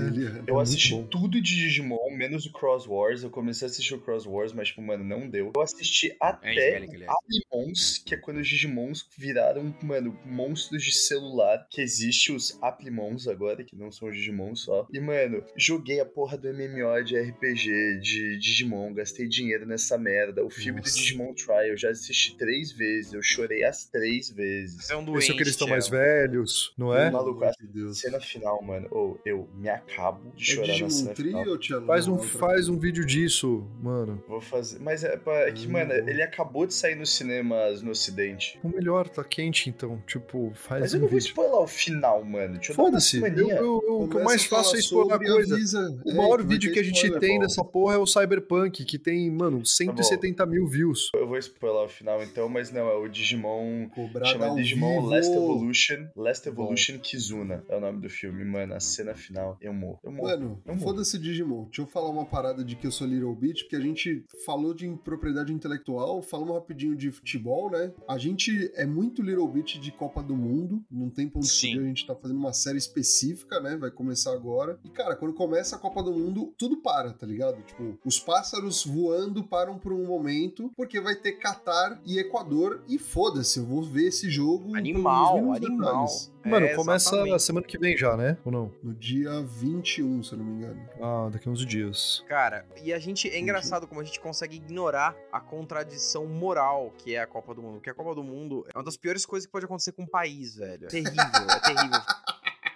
[0.06, 1.04] Ele- Eu muito assisti bom.
[1.06, 3.22] tudo de Digimon, menos o Cross Wars.
[3.22, 5.52] Eu comecei a assistir o Cross Wars, mas, tipo, mano, não deu.
[5.54, 7.12] Eu assisti até Angélica, aliás.
[7.24, 11.66] Aplimons, que é quando os Digimons viraram, mano, monstros de celular.
[11.70, 14.86] Que existe os Aplimons agora, que não são os Digimon só.
[14.92, 20.44] E, mano, joguei a porra do MMO de RPG de Digimon, gastei dinheiro nessa merda.
[20.44, 20.92] O filme Nossa.
[20.92, 24.90] do Digimon Trial eu já assisti três vezes, eu chorei as três vezes.
[24.90, 25.24] É um doente.
[25.24, 26.04] Esse é que eles estão mais Thiago.
[26.04, 27.10] velhos, não é?
[27.10, 27.98] Maluco, de Deus.
[28.00, 28.88] Cena final, mano.
[28.90, 31.58] Ou eu me acabo de É chorar na Digimon cena Tree final.
[31.58, 31.86] Tiano?
[31.86, 34.22] Faz um, faz um vídeo disso, mano.
[34.28, 34.78] Vou fazer.
[34.80, 35.14] Mas é,
[35.46, 38.58] é que, Hum, mano, ele acabou de sair nos cinemas no Ocidente.
[38.62, 40.02] O melhor, tá quente, então.
[40.06, 41.28] Tipo, faz Mas eu um não vou vídeo.
[41.28, 42.58] spoiler o final, mano.
[42.68, 43.18] Eu Foda-se.
[43.20, 45.54] Eu, eu- eu- o que eu mais a faço é explorar sobre, coisa.
[45.54, 46.00] avisa.
[46.04, 48.06] O É, maior vai vídeo ter que a gente spoiler, tem dessa porra é o
[48.44, 51.10] Cyberpunk, que tem, mano, 170 mil views.
[51.14, 53.88] Eu vou spoiler o final então, mas não, é o Digimon.
[53.88, 55.06] Cobrar Chama ao Digimon vivo.
[55.06, 56.08] Last Evolution.
[56.16, 56.62] Last Bom.
[56.64, 58.74] Evolution Kizuna é o nome do filme, mano.
[58.74, 59.98] A cena final, eu morro.
[60.04, 60.28] Eu morro.
[60.28, 60.86] Mano, Eu morro.
[60.86, 61.64] foda-se Digimon.
[61.64, 64.74] Deixa eu falar uma parada de que eu sou Little Bit, porque a gente falou
[64.74, 67.92] de propriedade intelectual, falamos rapidinho de futebol, né?
[68.08, 71.78] A gente é muito Little Bit de Copa do Mundo, num tempo onde Sim.
[71.78, 73.76] a gente tá fazendo uma série específica, né?
[73.76, 74.78] Vai começar agora.
[74.84, 77.62] E, cara, quando começa a Copa do Mundo, tudo para, tá ligado?
[77.62, 82.98] Tipo, os pássaros voando param por um momento, porque vai ter Catar e Equador, e
[82.98, 84.76] foda-se, eu vou ver esse jogo.
[84.76, 85.60] Animal, animal.
[85.60, 86.34] detalhes.
[86.44, 87.34] Mano, É, começa exatamente.
[87.34, 88.36] a semana que vem já, né?
[88.44, 88.72] Ou não?
[88.82, 90.88] No dia 21, se eu não me engano.
[91.00, 92.24] Ah, daqui a uns dias.
[92.28, 93.30] Cara, e a gente.
[93.30, 97.62] É engraçado como a gente consegue ignorar a contradição moral que é a Copa do
[97.62, 97.74] Mundo.
[97.74, 100.06] Porque a Copa do Mundo é uma das piores coisas que pode acontecer com um
[100.06, 100.86] país, velho.
[100.86, 102.00] É terrível, é terrível.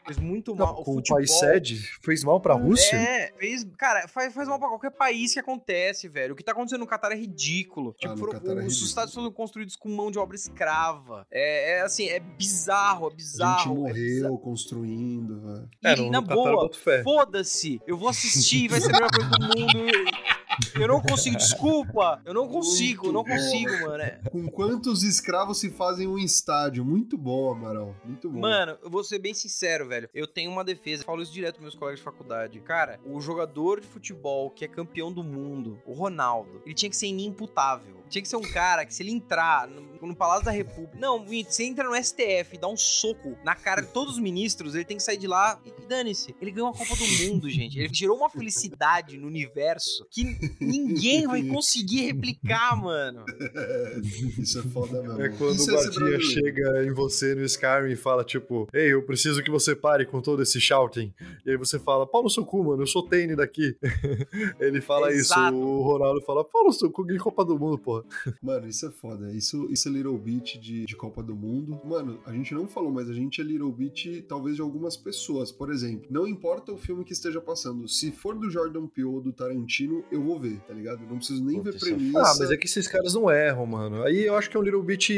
[0.08, 0.74] Fez muito mal.
[0.74, 2.96] Não, o com o futebol, país sede, fez mal pra Rússia?
[2.96, 3.64] É, fez.
[3.78, 6.32] Cara, faz, faz mal pra qualquer país que acontece, velho.
[6.32, 7.90] O que tá acontecendo no Catar é ridículo.
[7.90, 8.86] Ah, Tipo, no foram- Catar é os ridículo.
[8.86, 11.26] estádios foram construídos com mão de obra escrava.
[11.30, 13.88] É, é assim, é bizarro, é A gente bizarro.
[13.88, 14.28] é bizarro.
[14.28, 15.68] morreu construindo, velho.
[15.84, 16.70] É, E, na boa,
[17.04, 17.80] foda-se.
[17.86, 19.78] Eu vou assistir, vai ser a melhor coisa do mundo.
[20.80, 22.20] Eu não consigo, desculpa.
[22.24, 23.34] Eu não consigo, não Muito bom.
[23.36, 24.02] consigo, mano.
[24.02, 26.84] É- Com quantos escravos se fazem um estádio?
[26.84, 27.94] Muito bom, Amaral.
[28.04, 28.40] Muito bom.
[28.40, 30.08] Mano, eu vou ser bem sincero, velho.
[30.14, 32.60] Eu tenho uma defesa, falo isso direto pros meus colegas de faculdade.
[32.60, 36.96] Cara, o jogador de futebol que é campeão do mundo, o Ronaldo, ele tinha que
[36.96, 37.98] ser inimputável.
[38.08, 40.96] Tinha que ser um cara que se ele entrar no, no Palácio da República.
[40.98, 44.74] Não, você entra no STF e dá um soco na cara de todos os ministros,
[44.74, 46.34] ele tem que sair de lá e, e dane-se.
[46.40, 47.78] Ele ganhou a Copa do Mundo, gente.
[47.78, 50.24] Ele gerou uma felicidade no universo que
[50.68, 53.24] ninguém vai conseguir replicar, mano.
[54.38, 55.22] Isso é foda mesmo.
[55.22, 56.22] É quando Isso o é guardinha brasileiro.
[56.22, 60.20] chega em você no Skyrim e fala, tipo, ei, eu preciso que você pare com
[60.20, 61.12] todo esse shouting.
[61.44, 63.76] E aí você fala, pau no seu cu, mano, eu sou Tane daqui.
[64.60, 65.54] Ele fala Exato.
[65.54, 68.04] isso, o Ronaldo fala, pau no seu cu, ganhei Copa do Mundo, porra.
[68.42, 69.32] Mano, isso é foda.
[69.32, 71.80] Isso, isso é Little Bit de, de Copa do Mundo.
[71.84, 75.50] Mano, a gente não falou, mas a gente é Little Bit talvez de algumas pessoas.
[75.50, 77.88] Por exemplo, não importa o filme que esteja passando.
[77.88, 81.02] Se for do Jordan Peele ou do Tarantino, eu vou ver, tá ligado?
[81.02, 82.18] Eu não preciso nem Puta, ver é premissa.
[82.20, 84.02] Ah, mas é que esses caras não erram, mano.
[84.04, 85.12] Aí eu acho que é um little bit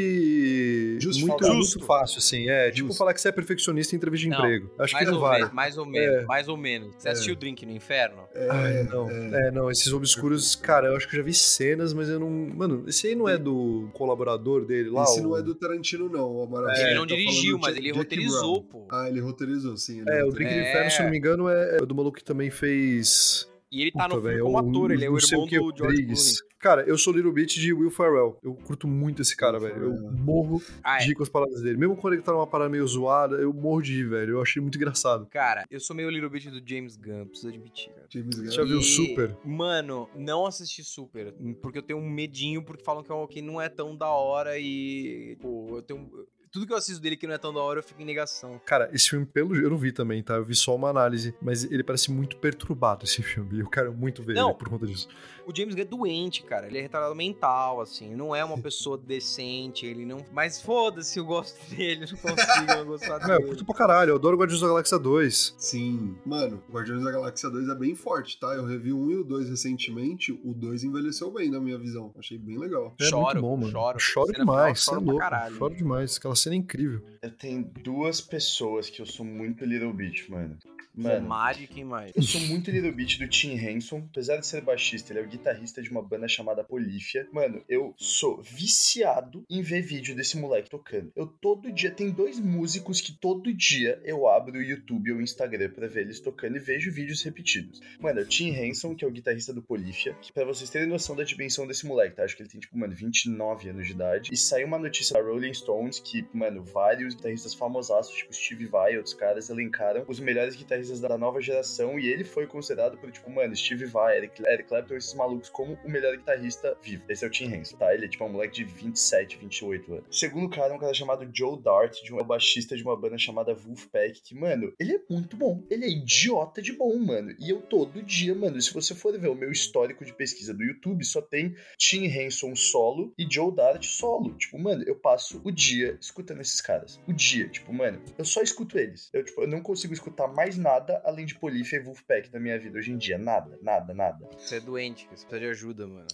[1.01, 2.49] Justo, muito, muito fácil, assim.
[2.49, 2.99] É, tipo Justo.
[2.99, 4.71] falar que você é perfeccionista em entrevista de Não, emprego.
[4.79, 5.39] Acho que mais, não ou vale.
[5.41, 6.25] menos, mais ou menos, É.
[6.27, 6.95] mais ou menos.
[6.99, 8.23] Você assistiu Drink no Inferno?
[8.51, 9.11] Ai, não.
[9.11, 9.51] É.
[9.51, 12.31] não, esses obscuros, cara, eu acho que eu já vi cenas, mas eu não.
[12.31, 15.05] Mano, esse aí não é do colaborador dele lá?
[15.05, 16.71] Esse o- não é do Tarantino, não, Amaral.
[16.71, 18.87] ele Você não tá dirigiu, mas ele Jack roteirizou, Brown.
[18.87, 18.89] pô.
[18.91, 20.01] Ah, ele roteirizou, sim.
[20.01, 20.31] ele É, o.
[20.31, 20.63] Drink É.
[20.71, 23.49] Inferno, se eu não me engano, é é do maluco que também fez.
[23.73, 25.63] E ele tá Puta, no filme velho, como ator, ele é o irmão que do
[25.65, 26.41] George Rodrigues.
[26.41, 26.51] Clooney.
[26.61, 28.37] Cara, eu sou Little Bit de Will Ferrell.
[28.43, 29.85] Eu curto muito esse cara, velho.
[29.85, 31.07] Eu morro Ah, de é.
[31.07, 31.79] rir com as palavras dele.
[31.79, 34.33] Mesmo quando ele tá numa parada meio zoada, eu morro de rir, velho.
[34.33, 35.27] Eu achei muito engraçado.
[35.31, 38.07] Cara, eu sou meio Little Bit do James Gunn, preciso admitir, cara.
[38.11, 38.51] James Gunn.
[38.51, 39.37] Já viu E, Super?
[39.45, 43.41] Mano, não assisti Super, porque eu tenho um medinho, porque falam que é um que
[43.41, 45.39] não é tão da hora e.
[45.41, 46.11] Pô, eu tenho.
[46.53, 48.61] Tudo que eu assisto dele que não é tão da hora, eu fico em negação.
[48.67, 50.35] Cara, esse filme, pelo eu não vi também, tá?
[50.35, 53.59] Eu vi só uma análise, mas ele parece muito perturbado, esse filme.
[53.59, 54.49] E eu quero muito ver Não.
[54.51, 55.09] ele por conta disso.
[55.47, 56.67] O James Gunn é doente, cara.
[56.67, 58.15] Ele é retardado mental, assim.
[58.15, 60.25] Não é uma pessoa decente, ele não.
[60.33, 63.45] Mas foda-se, eu gosto dele, eu não consigo não gostar É, eu dele.
[63.49, 65.55] curto pra caralho, eu adoro Guardiões da Galáxia 2.
[65.57, 66.17] Sim.
[66.27, 68.49] Mano, Guardiões da Galáxia 2 é bem forte, tá?
[68.55, 70.33] Eu revi o 1 e o 2 recentemente.
[70.45, 72.13] O 2 envelheceu bem, na minha visão.
[72.19, 72.95] Achei bem legal.
[73.01, 73.71] É Choro, muito bom, mano.
[73.71, 73.97] choro.
[73.97, 75.19] Eu choro Cena final, demais, choro é louco.
[75.21, 75.55] caralho.
[75.57, 77.05] Choro demais, aquela cena incrível.
[77.23, 80.59] Eu tenho duas pessoas que eu sou muito Little Bit, mano.
[80.97, 82.13] O Mano, Mari, quem mais?
[82.15, 84.07] eu sou muito Little Bit do Tim Henson.
[84.11, 87.29] Apesar de ser baixista, ele é o guitarrista de uma banda chamada Polífia.
[87.33, 91.13] Mano, eu sou viciado em ver vídeo desse moleque tocando.
[91.15, 95.23] Eu todo dia, tem dois músicos que todo dia eu abro o YouTube ou o
[95.23, 97.81] Instagram pra ver eles tocando e vejo vídeos repetidos.
[98.01, 100.89] Mano, é o Tim Henson, que é o guitarrista do Polífia, que pra vocês terem
[100.89, 102.25] noção da dimensão desse moleque, tá?
[102.25, 104.31] Acho que ele tem, tipo, mano, 29 anos de idade.
[104.33, 108.95] E saiu uma notícia da Rolling Stones que, mano, vários guitarristas famosaços, tipo Steve Vai
[108.95, 113.11] e outros caras, elencaram os melhores guitarristas da nova geração e ele foi considerado por,
[113.11, 117.05] tipo, mano, Steve Vai, Eric, Eric Clapton, esses malucos, como o melhor guitarrista vivo.
[117.09, 117.95] Esse é o Tim Henson, tá?
[117.95, 120.19] Ele é, tipo, um moleque de 27, 28 anos.
[120.19, 122.97] Segundo cara é um cara chamado Joe Dart, de um, é o baixista de uma
[122.97, 125.63] banda chamada Wolfpack, que, mano, ele é muito bom.
[125.71, 127.35] Ele é idiota de bom, mano.
[127.39, 130.63] E eu todo dia, mano, se você for ver o meu histórico de pesquisa do
[130.63, 134.35] YouTube, só tem Tim Henson solo e Joe Dart solo.
[134.35, 137.01] Tipo, mano, eu passo o dia escutando esses caras.
[137.07, 139.11] O dia, tipo, mano, eu só escuto eles.
[139.13, 140.70] Eu, tipo, eu não consigo escutar mais nada
[141.05, 143.19] além de Polifia e Wolfpack na minha vida hoje em dia.
[143.19, 144.29] Nada, nada, nada.
[144.39, 146.07] Você é doente, você precisa de ajuda, mano.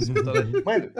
[0.00, 0.90] Escuta Led, Mano,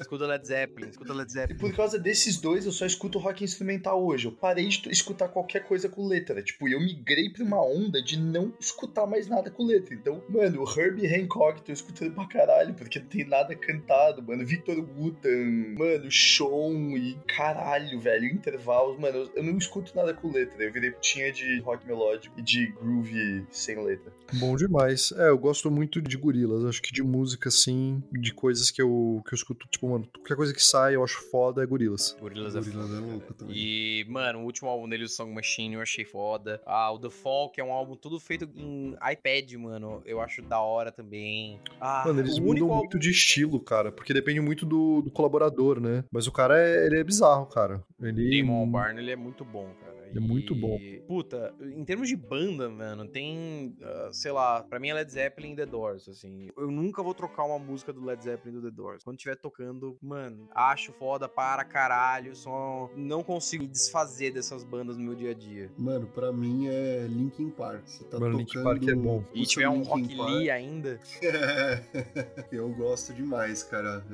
[0.00, 1.58] escuta Led Zeppelin, escuta Led e Zeppelin.
[1.58, 4.26] por causa desses dois, eu só escuto rock instrumental hoje.
[4.26, 6.42] Eu parei de escutar qualquer coisa com letra.
[6.42, 9.94] Tipo, eu migrei pra uma onda de não escutar mais nada com letra.
[9.94, 14.44] Então, mano, o Herbie Hancock tô escutando pra caralho, porque não tem nada cantado, mano.
[14.46, 18.98] Victor Wooten, mano, Sean e caralho, velho, intervalos.
[18.98, 20.62] Mano, eu- eu não escuto nada com letra.
[20.62, 24.12] Eu virei putinha de rock melódico e de groove sem letra.
[24.34, 25.12] Bom demais.
[25.16, 26.64] É, eu gosto muito de gorilas.
[26.64, 30.36] Acho que de música, assim, de coisas que eu, que eu escuto, tipo, mano, qualquer
[30.36, 32.16] coisa que sai eu acho foda é gorilas.
[32.20, 33.56] Gorilas é Gorillaz foda, é louco também.
[33.56, 36.60] E, mano, o último álbum dele, o Song Machine, eu achei foda.
[36.66, 40.02] Ah, o The Fall, que é um álbum todo feito em iPad, mano.
[40.04, 41.60] Eu acho da hora também.
[41.80, 42.98] Ah, Mano, eles o mudam único muito álbum...
[42.98, 46.04] de estilo, cara, porque depende muito do, do colaborador, né?
[46.12, 47.82] Mas o cara, é, ele é bizarro, cara.
[48.00, 48.40] Ele...
[48.40, 49.87] Damon Albarn, ele é muito bom, cara.
[50.14, 50.78] É muito bom.
[51.06, 55.52] Puta, em termos de banda, mano, tem, ah, sei lá, pra mim é Led Zeppelin
[55.52, 56.48] e The Doors, assim.
[56.56, 59.04] Eu nunca vou trocar uma música do Led Zeppelin e do The Doors.
[59.04, 64.96] Quando estiver tocando, mano, acho foda para caralho, só não consigo me desfazer dessas bandas
[64.96, 65.70] no meu dia a dia.
[65.76, 67.86] Mano, pra mim é Linkin Park.
[67.86, 68.38] Você tá Mano, tocando...
[68.38, 69.24] Linkin Park é bom.
[69.34, 70.98] E tiver um Rock Park- Lee ainda,
[72.52, 74.04] eu gosto demais, cara.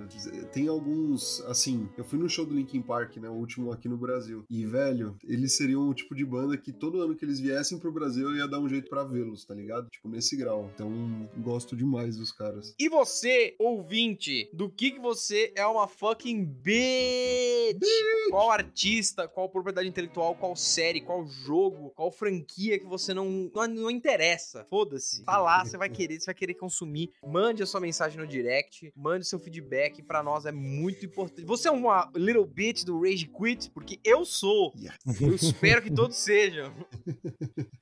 [0.53, 3.97] Tem alguns, assim, eu fui no show do Linkin Park, né, o último aqui no
[3.97, 4.45] Brasil.
[4.51, 7.93] E, velho, eles seriam o tipo de banda que todo ano que eles viessem pro
[7.93, 9.89] Brasil eu ia dar um jeito pra vê-los, tá ligado?
[9.91, 10.71] Tipo, nesse grau.
[10.75, 12.75] Então, gosto demais dos caras.
[12.79, 17.83] E você, ouvinte, do que que você é uma fucking bitch?
[18.31, 23.67] Qual artista, qual propriedade intelectual, qual série, qual jogo, qual franquia que você não não,
[23.67, 24.67] não interessa?
[24.69, 25.25] Foda-se.
[25.25, 27.11] Tá lá, você vai querer, você vai querer consumir.
[27.27, 31.47] Mande a sua mensagem no direct, mande seu feedback, pra nós é muito importante.
[31.47, 33.71] Você é uma little bitch do Rage Quit?
[33.71, 34.73] Porque eu sou.
[34.77, 35.21] Yes.
[35.21, 36.73] Eu espero que todos sejam.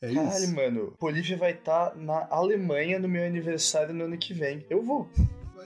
[0.00, 0.54] É Caralho, isso.
[0.54, 4.64] mano, Polívia vai estar na Alemanha no meu aniversário no ano que vem.
[4.68, 5.08] Eu vou.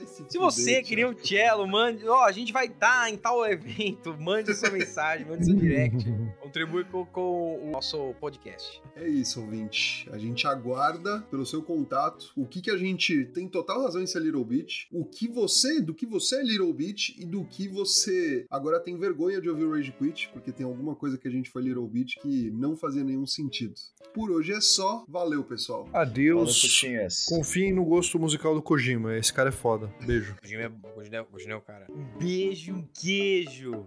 [0.05, 2.07] Se Se você queria um cello, mande.
[2.07, 4.15] Ó, a gente vai estar em tal evento.
[4.19, 6.05] Mande sua mensagem, mande seu direct.
[6.39, 8.81] Contribui com, com o nosso podcast.
[8.95, 10.07] É isso, ouvinte.
[10.11, 12.31] A gente aguarda pelo seu contato.
[12.35, 14.87] O que que a gente tem total razão em ser Little Bit.
[14.91, 18.97] O que você, do que você é Little Bit e do que você agora tem
[18.97, 21.87] vergonha de ouvir o Rage Quit, porque tem alguma coisa que a gente foi Little
[21.87, 23.73] Bit que não fazia nenhum sentido.
[24.13, 25.05] Por hoje é só.
[25.07, 25.87] Valeu, pessoal.
[25.93, 26.81] Adeus.
[27.27, 29.15] Confiem no gosto musical do Kojima.
[29.15, 29.86] Esse cara é foda.
[30.05, 30.35] Beijo.
[30.43, 31.87] O Jimmy é, o Jimmy é, o Jimmy é o cara.
[31.89, 33.85] Um beijo, um queijo.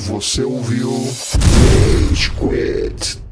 [0.00, 3.31] Você ouviu Rage Quit.